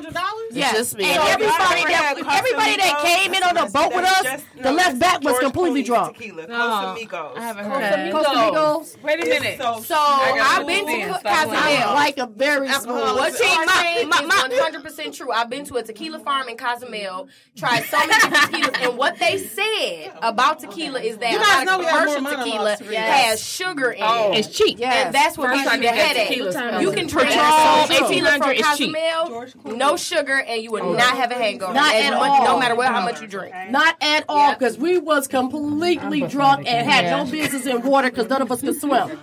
[0.52, 0.74] Yes.
[0.76, 1.04] just me.
[1.04, 4.98] And So everybody that everybody that came in on the boat with us, the left
[4.98, 6.16] back was completely drunk.
[6.18, 7.36] Tequila, No, Casamigos.
[7.36, 8.12] I haven't Costa heard.
[8.12, 9.02] Costa Migos.
[9.02, 9.58] Wait a minute.
[9.58, 11.94] So, So I've been to Stop Cozumel.
[11.94, 12.96] like a very smooth.
[13.16, 14.48] What See, my- saying my- is my-
[14.82, 15.32] 100% true.
[15.32, 19.38] I've been to a tequila farm in Cozumel, tried so many tequilas, and what they
[19.38, 22.76] said about tequila is that You a guys lot know we have more commercial tequila
[22.76, 22.98] to read.
[22.98, 24.32] has sugar in Oh.
[24.32, 24.38] it.
[24.40, 24.78] It's cheap.
[24.78, 25.06] Yes.
[25.06, 25.80] And that's what First gives time
[26.16, 29.76] you you the get You can drink Patron, Patron tequila from 1800 is cheap.
[29.76, 31.72] No sugar, and you would not have a hangover.
[31.74, 32.44] Not at much, all.
[32.44, 33.54] No matter what, how much you drink.
[33.70, 37.22] Not at all, because we was completely drunk and had Yeah.
[37.24, 39.18] no business in water because none of us could swim.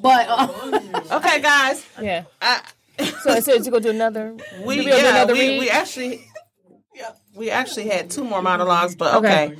[0.00, 0.80] But uh,
[1.18, 1.84] Okay, guys.
[2.00, 2.24] Yeah.
[2.40, 2.62] I,
[3.22, 4.34] So, so you go do another.
[4.64, 5.58] we you gonna do yeah another we, read?
[5.60, 6.24] we actually
[6.94, 9.56] Yeah, we actually had two more monologues, but okay.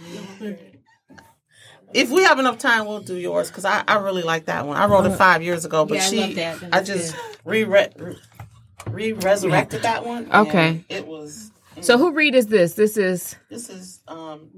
[1.93, 4.77] If we have enough time, we'll do yours because I, I really like that one.
[4.77, 5.17] I wrote it uh-huh.
[5.17, 6.61] five years ago, but Yeah, I she love that.
[6.61, 10.29] That I was just re re resurrected that one.
[10.31, 10.85] and Okay.
[10.89, 11.51] it was.
[11.81, 12.01] So mm.
[12.01, 12.75] who read is this?
[12.75, 14.49] This is This is um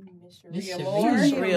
[0.51, 0.69] Miss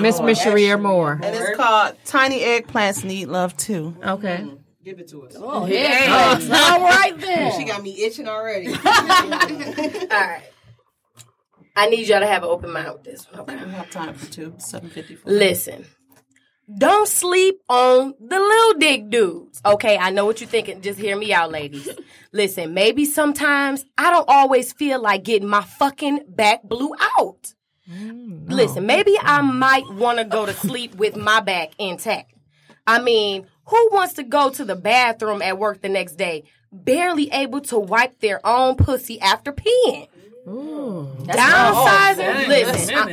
[0.01, 1.19] Miss Miss Cheri Amor.
[1.21, 4.37] and it's called "Tiny Eggplants Need Love Too." Okay.
[4.43, 4.59] Mm.
[4.85, 5.33] Give it to us.
[5.35, 6.39] oh, yeah.
[6.71, 7.59] all right then.
[7.59, 8.67] She got me itching already.
[8.75, 10.43] All right.
[11.75, 13.63] I need y'all to have an open mind with this one, okay?
[13.65, 14.53] We have time for two.
[14.57, 15.31] Seven fifty four.
[15.31, 15.85] Listen.
[16.77, 19.61] Don't sleep on the little dick dudes.
[19.63, 20.81] Okay, I know what you're thinking.
[20.81, 21.87] Just hear me out, ladies.
[22.31, 27.53] Listen, maybe sometimes I don't always feel like getting my fucking back blew out.
[27.87, 32.33] Mm, Listen, maybe I might want to go to sleep with my back intact.
[32.87, 37.29] I mean, who wants to go to the bathroom at work the next day, barely
[37.31, 40.07] able to wipe their own pussy after peeing?
[40.45, 43.03] Downsizing, listen, I,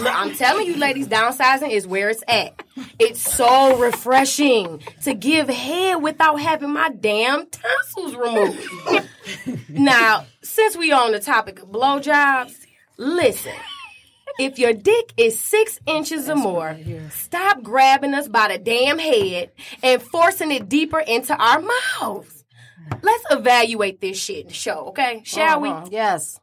[0.00, 2.62] look, I'm telling you, ladies, downsizing is where it's at.
[2.98, 9.08] It's so refreshing to give head without having my damn tonsils removed.
[9.68, 12.54] now, since we are on the topic of blowjobs,
[12.96, 13.52] listen.
[14.38, 16.76] If your dick is six inches or more,
[17.10, 19.50] stop grabbing us by the damn head
[19.82, 22.44] and forcing it deeper into our mouths.
[23.02, 25.20] Let's evaluate this shit in the show, okay?
[25.24, 25.84] Shall Uh-huh.
[25.84, 25.90] we?
[25.92, 26.39] Yes.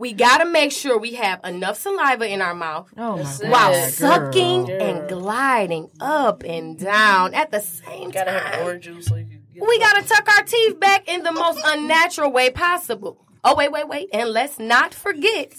[0.00, 3.50] We gotta make sure we have enough saliva in our mouth Oh my God.
[3.50, 3.90] while girl.
[3.90, 8.64] sucking and gliding up and down at the same Gotta have time.
[8.64, 11.60] orange juice so you can get We gotta tuck our teeth back in the most
[11.64, 13.18] unnatural way possible.
[13.42, 14.08] Oh, wait, wait, wait.
[14.12, 15.52] And let's not forget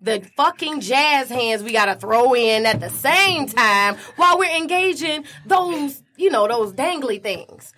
[0.00, 5.24] the fucking jazz hands we gotta throw in at the same time while we're engaging
[5.46, 7.74] those, you know, those dangly things.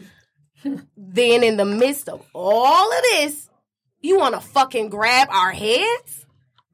[0.97, 3.49] then in the midst of all of this,
[4.05, 6.27] you wanna fucking grab our heads?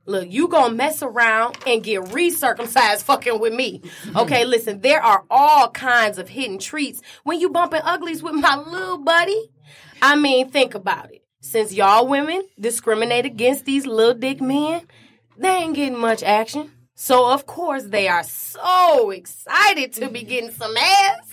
[0.06, 3.82] Look, you gonna mess around and get recircumcised fucking with me.
[4.16, 8.56] Okay, listen, there are all kinds of hidden treats when you bumping uglies with my
[8.56, 9.50] little buddy.
[10.02, 11.22] I mean, think about it.
[11.40, 14.82] Since y'all women discriminate against these little dick men,
[15.38, 16.72] they ain't getting much action.
[16.96, 20.28] So of course they are so excited to be mm.
[20.28, 21.30] getting some ass.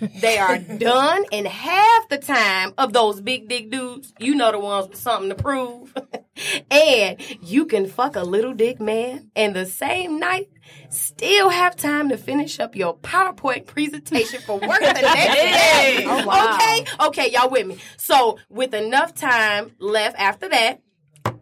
[0.00, 4.12] They are done in half the time of those big dick dudes.
[4.18, 5.94] You know the ones with something to prove.
[6.70, 10.48] and you can fuck a little dick man and the same night
[10.88, 16.04] still have time to finish up your PowerPoint presentation for work the next day.
[16.06, 16.54] Oh, wow.
[16.54, 16.84] Okay?
[17.06, 17.78] Okay, y'all with me.
[17.96, 20.80] So with enough time left after that,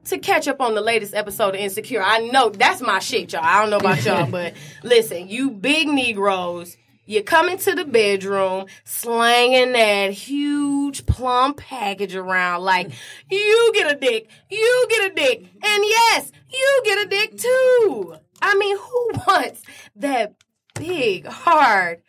[0.05, 2.03] to catch up on the latest episode of Insecure.
[2.03, 3.43] I know that's my shit, y'all.
[3.45, 6.77] I don't know about y'all, but listen, you big Negroes,
[7.13, 12.91] you come into the bedroom slanging that huge plum package around like,
[13.31, 18.15] you get a dick, you get a dick, and yes, you get a dick too.
[18.41, 19.63] I mean, who wants
[19.97, 20.35] that
[20.75, 22.03] big, hard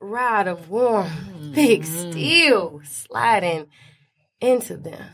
[0.00, 2.10] rod of warm, big mm-hmm.
[2.10, 3.66] steel sliding
[4.40, 5.04] into them?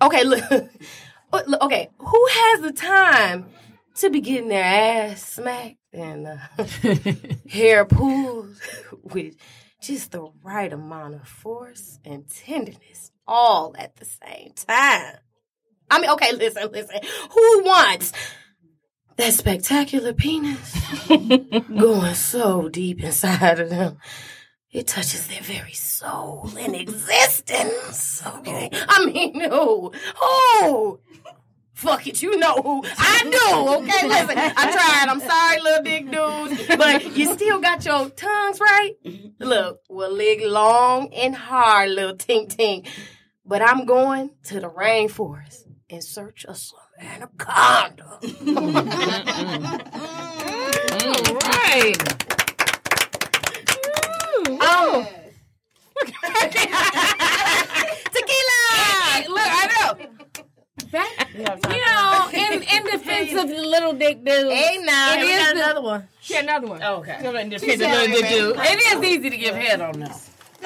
[0.00, 0.22] Okay,
[1.32, 3.46] oh, look, okay, who has the time
[3.96, 6.36] to be getting their ass smacked and uh,
[7.48, 8.54] hair pulled
[9.02, 9.36] with
[9.80, 15.16] just the right amount of force and tenderness all at the same time?
[15.90, 17.00] I mean, okay, listen, listen.
[17.30, 18.12] Who wants
[19.18, 20.76] that spectacular penis
[21.08, 23.98] going so deep inside of them.
[24.70, 28.22] It touches their very soul and existence.
[28.24, 28.70] Okay.
[28.72, 29.92] I mean, who?
[30.16, 31.00] Who?
[31.78, 32.82] Fuck it, you know who.
[32.84, 34.08] I do, okay?
[34.08, 35.06] Listen, I tried.
[35.08, 36.76] I'm sorry, little dick dudes.
[36.76, 38.94] But you still got your tongues right.
[39.38, 42.88] Look, we'll leg long and hard, little tink tink.
[43.46, 48.18] But I'm going to the rainforest in search of some anaconda.
[48.28, 48.76] Mm-hmm.
[50.98, 51.30] Mm-hmm.
[51.30, 51.98] All right.
[53.68, 54.52] Mm-hmm.
[54.52, 54.58] Mm.
[54.60, 55.06] Oh.
[58.12, 59.28] Tequila!
[59.28, 59.92] Look, I know.
[60.90, 64.50] That, you know, in, in defense of the little dick dude.
[64.52, 66.08] Hey, now, it we is got the- another one.
[66.24, 66.82] Yeah, another one.
[66.82, 67.40] Oh, okay.
[67.42, 68.56] In defense of the little dick dude.
[68.58, 70.30] It is easy to give head on this.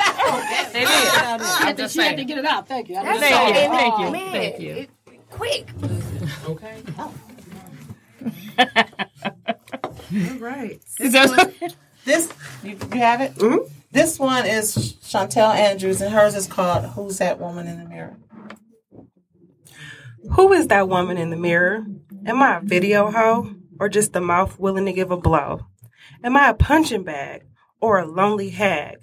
[0.75, 0.89] It is.
[0.89, 1.37] I
[1.69, 2.67] I'm think she had to get it out.
[2.67, 2.97] Thank you.
[2.97, 3.53] I'm That's just all.
[3.53, 4.07] Thank you.
[4.07, 4.75] Oh, Thank you.
[4.75, 4.91] It-
[5.31, 5.69] quick.
[6.47, 6.83] Okay.
[6.99, 7.13] All
[10.39, 10.81] right.
[11.01, 11.53] Is This, one,
[12.05, 13.35] this you, you have it.
[13.35, 13.67] Mm-hmm.
[13.93, 18.17] This one is Chantel Andrews, and hers is called "Who's That Woman in the Mirror."
[20.31, 21.85] Who is that woman in the mirror?
[22.27, 25.67] Am I a video hoe or just a mouth willing to give a blow?
[26.23, 27.45] Am I a punching bag
[27.81, 28.99] or a lonely hag?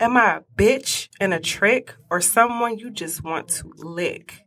[0.00, 4.46] Am I a bitch and a trick or someone you just want to lick?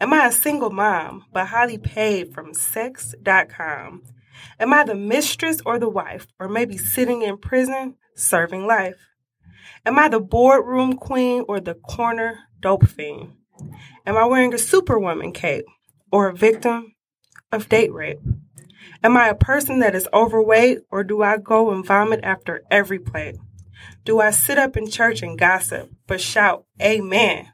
[0.00, 4.02] Am I a single mom but highly paid from sex.com?
[4.58, 8.96] Am I the mistress or the wife or maybe sitting in prison serving life?
[9.84, 13.34] Am I the boardroom queen or the corner dope fiend?
[14.10, 15.66] Am I wearing a superwoman cape
[16.10, 16.96] or a victim
[17.52, 18.18] of date rape?
[19.04, 22.98] Am I a person that is overweight or do I go and vomit after every
[22.98, 23.36] plate?
[24.04, 27.52] Do I sit up in church and gossip but shout amen?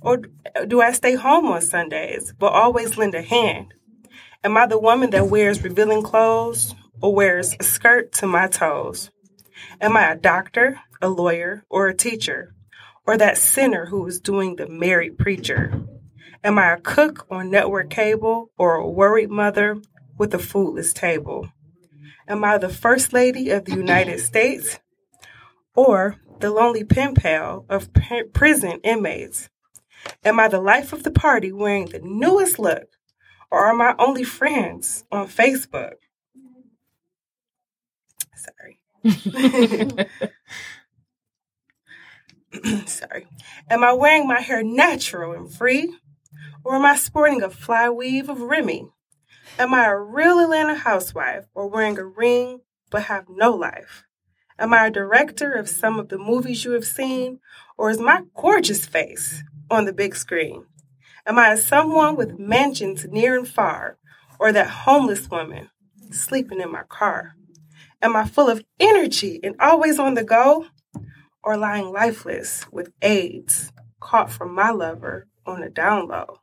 [0.00, 0.22] Or
[0.66, 3.74] do I stay home on Sundays but always lend a hand?
[4.42, 9.10] Am I the woman that wears revealing clothes or wears a skirt to my toes?
[9.82, 12.54] Am I a doctor, a lawyer, or a teacher?
[13.10, 15.84] Or that sinner who is doing the married preacher?
[16.44, 19.82] Am I a cook on network cable or a worried mother
[20.16, 21.50] with a foodless table?
[22.28, 24.78] Am I the first lady of the United States
[25.74, 27.88] or the lonely pen pal of
[28.32, 29.48] prison inmates?
[30.24, 32.90] Am I the life of the party wearing the newest look
[33.50, 35.94] or are my only friends on Facebook?
[38.36, 38.78] Sorry.
[42.86, 43.26] Sorry.
[43.68, 45.94] Am I wearing my hair natural and free?
[46.64, 48.88] Or am I sporting a fly weave of Remy?
[49.58, 54.04] Am I a real Atlanta housewife or wearing a ring but have no life?
[54.58, 57.40] Am I a director of some of the movies you have seen?
[57.78, 60.66] Or is my gorgeous face on the big screen?
[61.26, 63.98] Am I someone with mansions near and far?
[64.38, 65.70] Or that homeless woman
[66.10, 67.36] sleeping in my car?
[68.02, 70.66] Am I full of energy and always on the go?
[71.42, 76.40] Or lying lifeless with AIDS caught from my lover on the down low?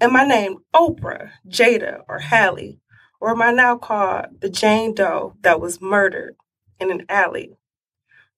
[0.00, 2.78] Am I named Oprah, Jada, or Halle?
[3.20, 6.36] Or am I now called the Jane Doe that was murdered
[6.78, 7.56] in an alley?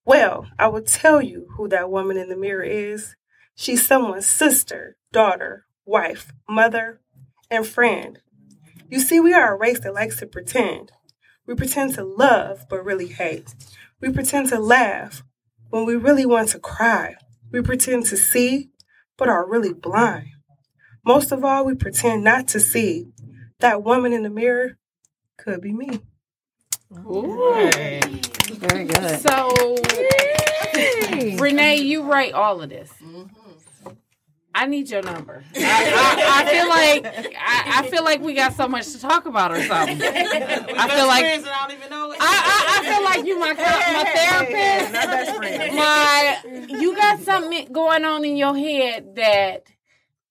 [0.05, 3.16] Well, I will tell you who that woman in the mirror is.
[3.55, 7.01] She's someone's sister, daughter, wife, mother,
[7.51, 8.21] and friend.
[8.89, 10.93] You see, we are a race that likes to pretend.
[11.47, 13.55] We pretend to love, but really hate.
[14.01, 15.25] We pretend to laugh
[15.71, 17.16] when we really want to cry.
[17.51, 18.71] We pretend to see,
[19.16, 20.29] but are really blind.
[21.05, 23.07] Most of all, we pretend not to see.
[23.61, 24.79] That woman in the mirror
[25.37, 26.01] could be me.
[28.51, 29.21] Very good.
[29.21, 29.77] So,
[31.39, 32.93] Renee, you write all of this.
[33.03, 33.38] Mm-hmm.
[34.59, 35.45] I need your number.
[35.55, 39.27] I, I, I feel like I, I feel like we got so much to talk
[39.27, 40.03] about or something.
[40.03, 42.13] I feel like I don't even know.
[42.13, 44.93] I, I, I feel like you my co- my therapist.
[44.93, 45.75] My best.
[45.75, 49.67] My you got something going on in your head that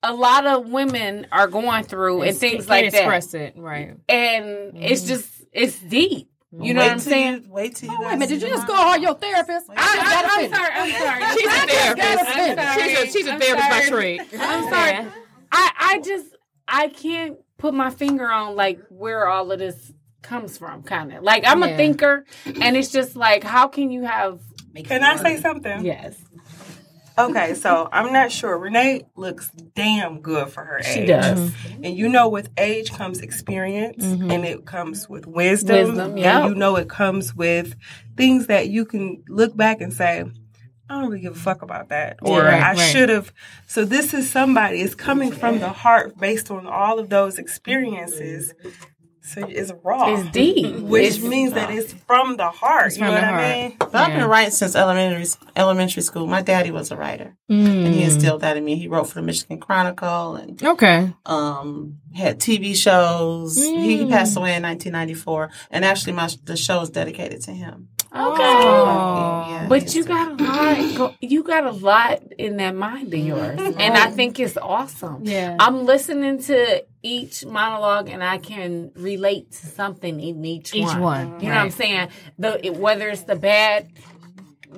[0.03, 2.97] a lot of women are going through and things like that.
[2.97, 3.95] express it, right?
[4.09, 5.07] And it's mm-hmm.
[5.07, 6.29] just it's deep.
[6.51, 7.43] You know Wait what I'm saying?
[7.43, 8.77] You, wait till you Wait a minute, did you just mine.
[8.77, 9.69] call her your therapist?
[9.69, 10.71] I, I, I'm sorry.
[10.73, 11.37] I'm sorry.
[11.37, 12.79] She's a just gotta therapist.
[12.79, 14.21] She's a- she's a I'm therapist by trade.
[14.39, 15.07] I'm sorry.
[15.51, 16.27] I, I just
[16.67, 19.91] I can't put my finger on like where all of this
[20.21, 20.83] comes from.
[20.83, 21.67] Kind of like I'm Yeah.
[21.67, 22.25] a thinker,
[22.61, 24.39] and it's just like how can you have?
[24.85, 25.83] Can I say something?
[25.83, 26.15] Yes.
[27.17, 28.57] Okay, so I'm not sure.
[28.57, 30.85] Renee looks damn good for her age.
[30.85, 31.07] She age.
[31.07, 31.51] does.
[31.83, 34.31] And you know, with age comes experience, Mhm.
[34.31, 35.75] and it comes with wisdom.
[35.89, 36.47] Wisdom, and yeah.
[36.47, 37.75] you know, it comes with
[38.15, 40.23] things that you can look back and say,
[40.89, 42.79] I don't really give a fuck about that, or Yeah, right, I right.
[42.79, 43.33] should have.
[43.65, 44.81] So this is somebody.
[44.81, 48.53] It's coming from the heart, based on all of those experiences.
[49.27, 50.13] So it's raw.
[50.15, 50.75] It's deep.
[50.93, 52.87] Which It's- means that it's from the heart.
[52.87, 53.57] It's you know what the I heart.
[53.57, 53.75] mean?
[53.79, 55.25] But I've been writing since elementary
[55.55, 56.27] elementary school.
[56.27, 58.05] My daddy was a writer, and he Mm.
[58.05, 58.75] instilled that in me.
[58.77, 61.13] He wrote for the Michigan Chronicle and Okay.
[61.25, 63.57] um, had TV shows.
[63.57, 64.09] He Mm.
[64.09, 67.89] passed away in 1994, and actually, my the show is dedicated to him.
[68.15, 68.41] Okay.
[68.43, 70.95] Yeah, but you got a lot.
[70.97, 75.21] Go, you got a lot in that mind of yours, and I think it's awesome.
[75.23, 75.57] Yeah.
[75.59, 81.01] I'm listening to each monologue, and I can relate to something in each, Each one.
[81.01, 82.09] one, You know what I'm saying?
[82.37, 83.89] The it- whether it's the bad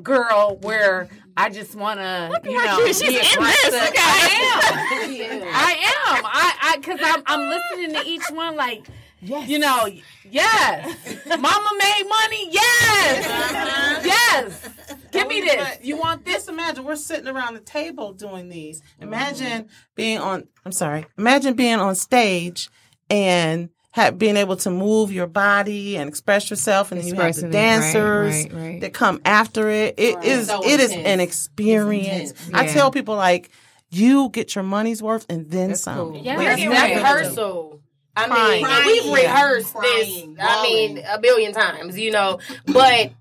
[0.03, 3.36] girl where I just want to, you know, she's be in this.
[3.38, 5.43] Look I am.
[5.43, 5.71] I
[6.15, 6.25] am.
[6.25, 8.88] I I because I'm I'm listening to each one like.
[9.21, 9.86] You know,
[10.32, 10.95] yes.
[11.27, 12.47] Mama made money.
[12.51, 13.27] Yes.
[13.27, 14.01] Uh-huh.
[14.05, 14.69] Yes.
[15.12, 15.55] Give me this.
[15.55, 16.47] But You want this?
[16.47, 18.82] Imagine we're sitting around the table doing these.
[18.82, 19.03] Mm-hmm.
[19.03, 20.47] Imagine being on.
[20.66, 21.05] I'm sorry.
[21.18, 22.70] Imagine being on stage
[23.10, 27.24] and ha being able to move your body and express yourself, and then you have
[27.36, 28.82] the Expressing it, right, dancers right, right.
[28.82, 29.95] that come after it.
[29.97, 30.47] It is.
[30.47, 32.32] So it is an experience.
[32.32, 32.51] intense.
[32.53, 33.49] I tell people like,
[33.89, 36.12] you get your money's worth and then some.
[36.14, 36.18] cool.
[36.18, 36.95] Yeah, Like, that's right.
[36.95, 37.82] rehearsal.
[38.16, 38.86] I mean, Crying.
[38.86, 40.34] we've rehearsed Crying.
[40.36, 40.45] this.
[40.45, 42.39] I mean, a billion times, you know.
[42.66, 43.12] But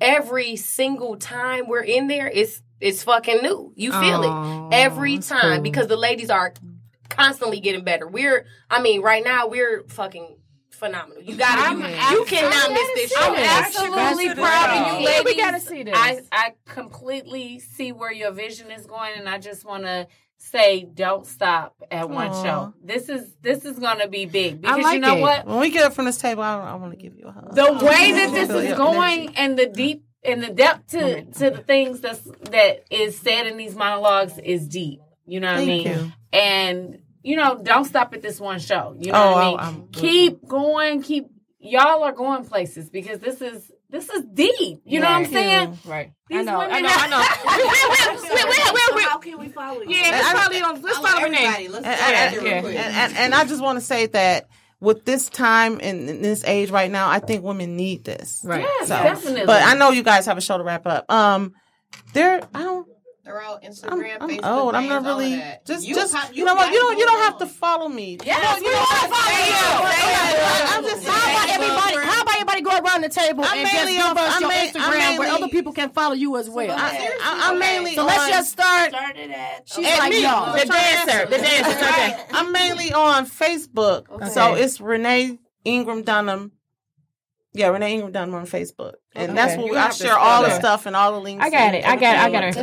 [0.00, 3.72] every single time we're in there, it's it's fucking new.
[3.76, 5.62] You feel Aw, it every time cool.
[5.62, 6.52] because the ladies are
[7.08, 8.06] constantly getting better.
[8.06, 10.36] We're, I mean, right now we're fucking
[10.70, 11.22] phenomenal.
[11.22, 13.20] You gotta, you, you cannot miss this show.
[13.20, 15.00] I'm absolutely proud of it.
[15.00, 15.24] you, Yeah, ladies.
[15.24, 15.94] we gotta see this.
[15.96, 20.06] I I completely see where your vision is going, and I just want to
[20.38, 22.42] say, don't stop at one Aw.
[22.42, 22.74] show.
[22.82, 25.20] This is this is going to be big because like you know it.
[25.20, 25.46] what?
[25.46, 27.54] When we get up from this table, I, I want to give you a hug.
[27.54, 29.34] the oh, way that this is going energy.
[29.36, 32.20] and the deep and the depth to to the things that's
[32.50, 35.00] that is said in these monologues is deep.
[35.26, 35.86] You know what I mean?
[35.86, 36.12] you.
[36.32, 38.94] And you know, don't stop at this one show.
[38.98, 39.58] You know Oh, what I I- mean?
[39.80, 41.02] I'm- keep going.
[41.02, 41.28] Keep
[41.58, 44.80] y'all are going places because this is this is deep.
[44.84, 45.30] You know what I'm Right.
[45.32, 45.78] saying?
[45.86, 46.12] Right.
[46.28, 46.60] These I know.
[46.60, 46.88] I women know.
[46.92, 47.22] I know.
[47.56, 49.90] we, we, we, we, we, we, How can we follow you?
[49.90, 50.82] yeah, let's follow you.
[50.82, 51.38] Let's follow Renee.
[51.46, 52.60] Everybody, let's And, and- real yeah.
[52.60, 52.76] quick.
[52.76, 54.48] and, and, and I just want to say that
[54.80, 58.40] with this time and in this age right now, I think women need this.
[58.44, 58.62] Right.
[58.62, 59.46] Yes, So, definitely.
[59.46, 61.10] But I know you guys have a show to wrap up.
[61.10, 61.54] Um,
[62.12, 62.88] there, I don't.
[63.24, 64.56] They're all I'm, Instagram, I'm Facebook.
[64.58, 64.74] old.
[64.74, 66.98] I'm not names, all of really just You just pop- you know what you don't
[66.98, 68.18] you don't have to follow me.
[68.24, 70.76] Yes, you we don't wanna have to follow you.
[70.76, 72.06] I'm just How about everybody?
[72.06, 74.40] How about everybody go around the table I'm and just mainly give on- us I'm
[74.42, 76.70] your ma- I'm Instagram where other people can follow you as well.
[76.78, 77.94] I, I, I'm mainly.
[77.94, 78.90] so let's just start.
[78.90, 80.52] Started at She's And like me, y'all.
[80.52, 81.26] The dancer.
[81.26, 81.70] The dancer.
[81.78, 82.24] Okay.
[82.32, 86.52] I'm mainly on Facebook, so it's Renee Ingram Dunham.
[87.56, 89.62] Yeah, Renee Ingram Dunham on Facebook, and that's Okay.
[89.62, 91.44] where I share spell all the stuff and all the links.
[91.44, 91.86] I got it.
[91.86, 92.20] I got it.
[92.20, 92.56] I got it.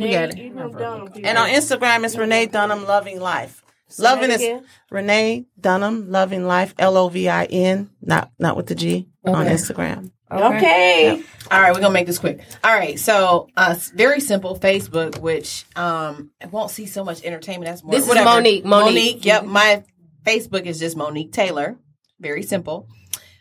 [0.00, 0.38] We, got it.
[0.38, 1.24] it.
[1.24, 3.62] And on Instagram, it's Renee Dunham Loving Life.
[3.98, 4.64] Loving is again.
[4.90, 6.74] Renee Dunham Loving Life.
[6.78, 10.12] L O V I N, not not with the G on Instagram.
[10.30, 11.22] Okay.
[11.50, 12.40] All right, we're gonna make this quick.
[12.62, 14.58] All right, so uh, very simple.
[14.58, 17.64] Facebook, which um, I won't see so much entertainment.
[17.70, 17.92] That's more.
[17.92, 18.26] This is whatever.
[18.26, 18.64] Monique.
[18.64, 19.24] Monique.
[19.24, 19.46] Yep.
[19.46, 19.82] My
[20.24, 21.78] Facebook is just Monique Taylor.
[22.20, 22.86] Very simple.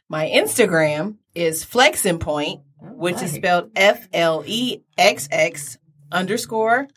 [0.10, 5.78] My Instagram is Flexing Point, which is spelled F L E X X
[6.12, 6.88] underscore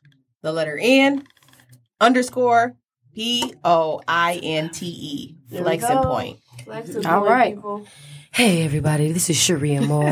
[0.42, 1.26] the letter N
[2.00, 2.76] underscore
[3.12, 5.36] P O I N T E.
[5.48, 6.02] There we Flexing go.
[6.02, 6.38] Point.
[7.06, 7.58] All right.
[8.32, 10.04] Hey everybody, this is Cheri Amor.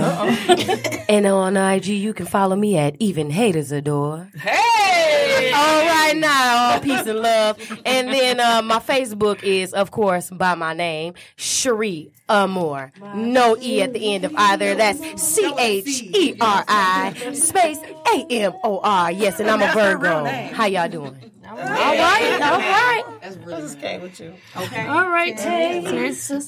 [1.09, 4.29] and on IG you can follow me at Even Haters Adore.
[4.37, 5.53] Hey!
[5.55, 7.59] All right now, all peace and love.
[7.87, 12.91] And then uh, my Facebook is, of course, by my name, Cheri Amor.
[13.15, 14.75] No E at the end of either.
[14.75, 17.79] That's C H E R I space
[18.13, 19.13] A M O R.
[19.13, 20.25] Yes, and I'm a Virgo.
[20.55, 21.17] How y'all doing?
[21.51, 23.05] All right, all right.
[23.23, 24.35] That's really okay with you.
[24.55, 24.87] Okay.
[24.87, 25.83] All right, Tay.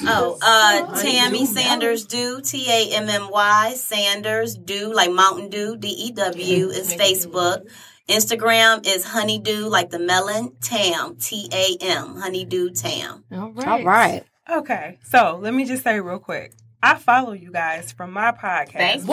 [0.03, 5.77] Oh, uh, Tammy Sanders Dew, T A M M Y Sanders Dew, like Mountain Dew,
[5.77, 7.67] D E W is Facebook.
[8.09, 13.25] Instagram is Honeydew, like the melon, Tam, T A M, Honeydew Tam.
[13.33, 13.69] All right.
[13.69, 14.25] All right.
[14.51, 16.53] Okay, so let me just say real quick.
[16.83, 18.73] I follow you guys from my podcast.
[18.73, 19.09] Thank you.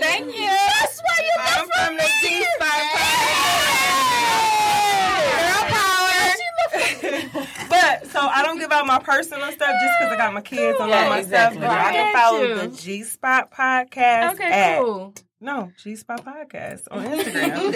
[0.00, 0.46] Thank you.
[0.46, 3.59] That's why you I'm from the G Spot
[7.70, 10.78] But so I don't give out my personal stuff just because I got my kids
[10.80, 11.58] on Yeah, all my exactly.
[11.60, 11.70] stuff.
[11.70, 12.54] But I can follow you.
[12.56, 14.32] the G Spot podcast.
[14.34, 15.14] Okay, at, cool.
[15.40, 17.68] No, G Spot podcast on Instagram.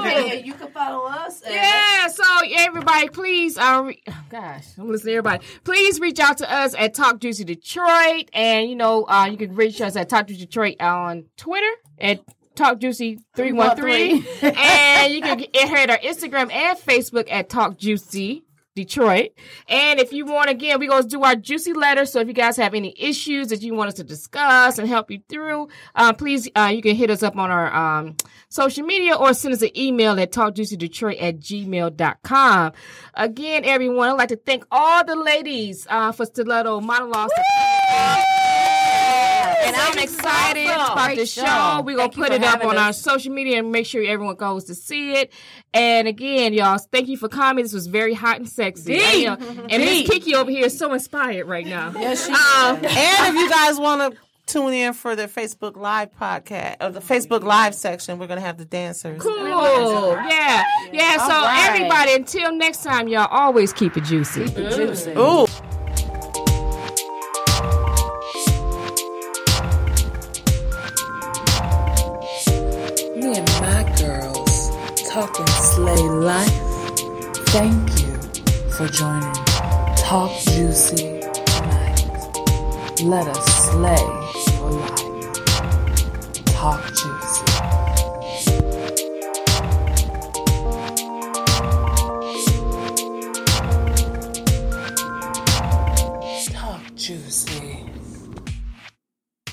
[0.00, 1.42] Okay, you can follow us.
[1.42, 2.24] At Yeah, so
[2.56, 5.44] everybody, please, uh, re- oh, gosh, I'm listening to everybody.
[5.64, 9.54] Please reach out to us at Talk Juicy Detroit, and you know, uh, you can
[9.54, 12.20] reach us at Talk Juicy Detroit on Twitter at
[12.60, 17.26] Talk Juicy three one three, and you can get here at our Instagram and Facebook
[17.30, 18.44] at Talk Juicy
[18.74, 19.30] Detroit.
[19.66, 22.04] And if you want, again, we're going to do our juicy letter.
[22.04, 25.10] So if you guys have any issues that you want us to discuss and help
[25.10, 28.16] you through, uh, please, uh, you can hit us up on our um,
[28.50, 32.72] social media or send us an email at talkjuicydetroit at gmail.com.
[33.14, 37.32] Again, everyone, I'd like to thank all the ladies uh, for Stiletto Monologues.
[39.62, 40.92] And I'm excited awesome.
[40.92, 41.44] about the show.
[41.44, 41.82] show.
[41.84, 44.36] We're going to put it up having on our social media and make sure everyone
[44.36, 45.32] goes to see it.
[45.74, 47.64] And again, y'all, thank you for coming.
[47.64, 48.94] This was very hot and sexy.
[48.94, 49.02] Deep.
[49.02, 49.36] I, you know,
[49.70, 51.92] and Miss Kiki over here is so inspired right now.
[52.00, 56.10] Yes, she Um, and if you guys want to tune in for the Facebook Live
[56.18, 59.20] podcast or the Facebook Live section, we're gonna have the dancers.
[59.20, 59.36] Cool.
[59.36, 60.64] Yeah.
[60.92, 61.16] Yeah.
[61.18, 61.68] So All right.
[61.70, 64.46] everybody, until next time, y'all always keep it juicy.
[64.46, 65.10] Keep it juicy.
[65.12, 65.46] Ooh.
[77.52, 78.16] Thank you
[78.70, 79.34] for joining
[79.96, 82.06] Talk Juicy tonight.
[83.02, 84.06] Let us slay
[84.54, 86.44] your life.
[86.46, 87.09] Talk Juicy.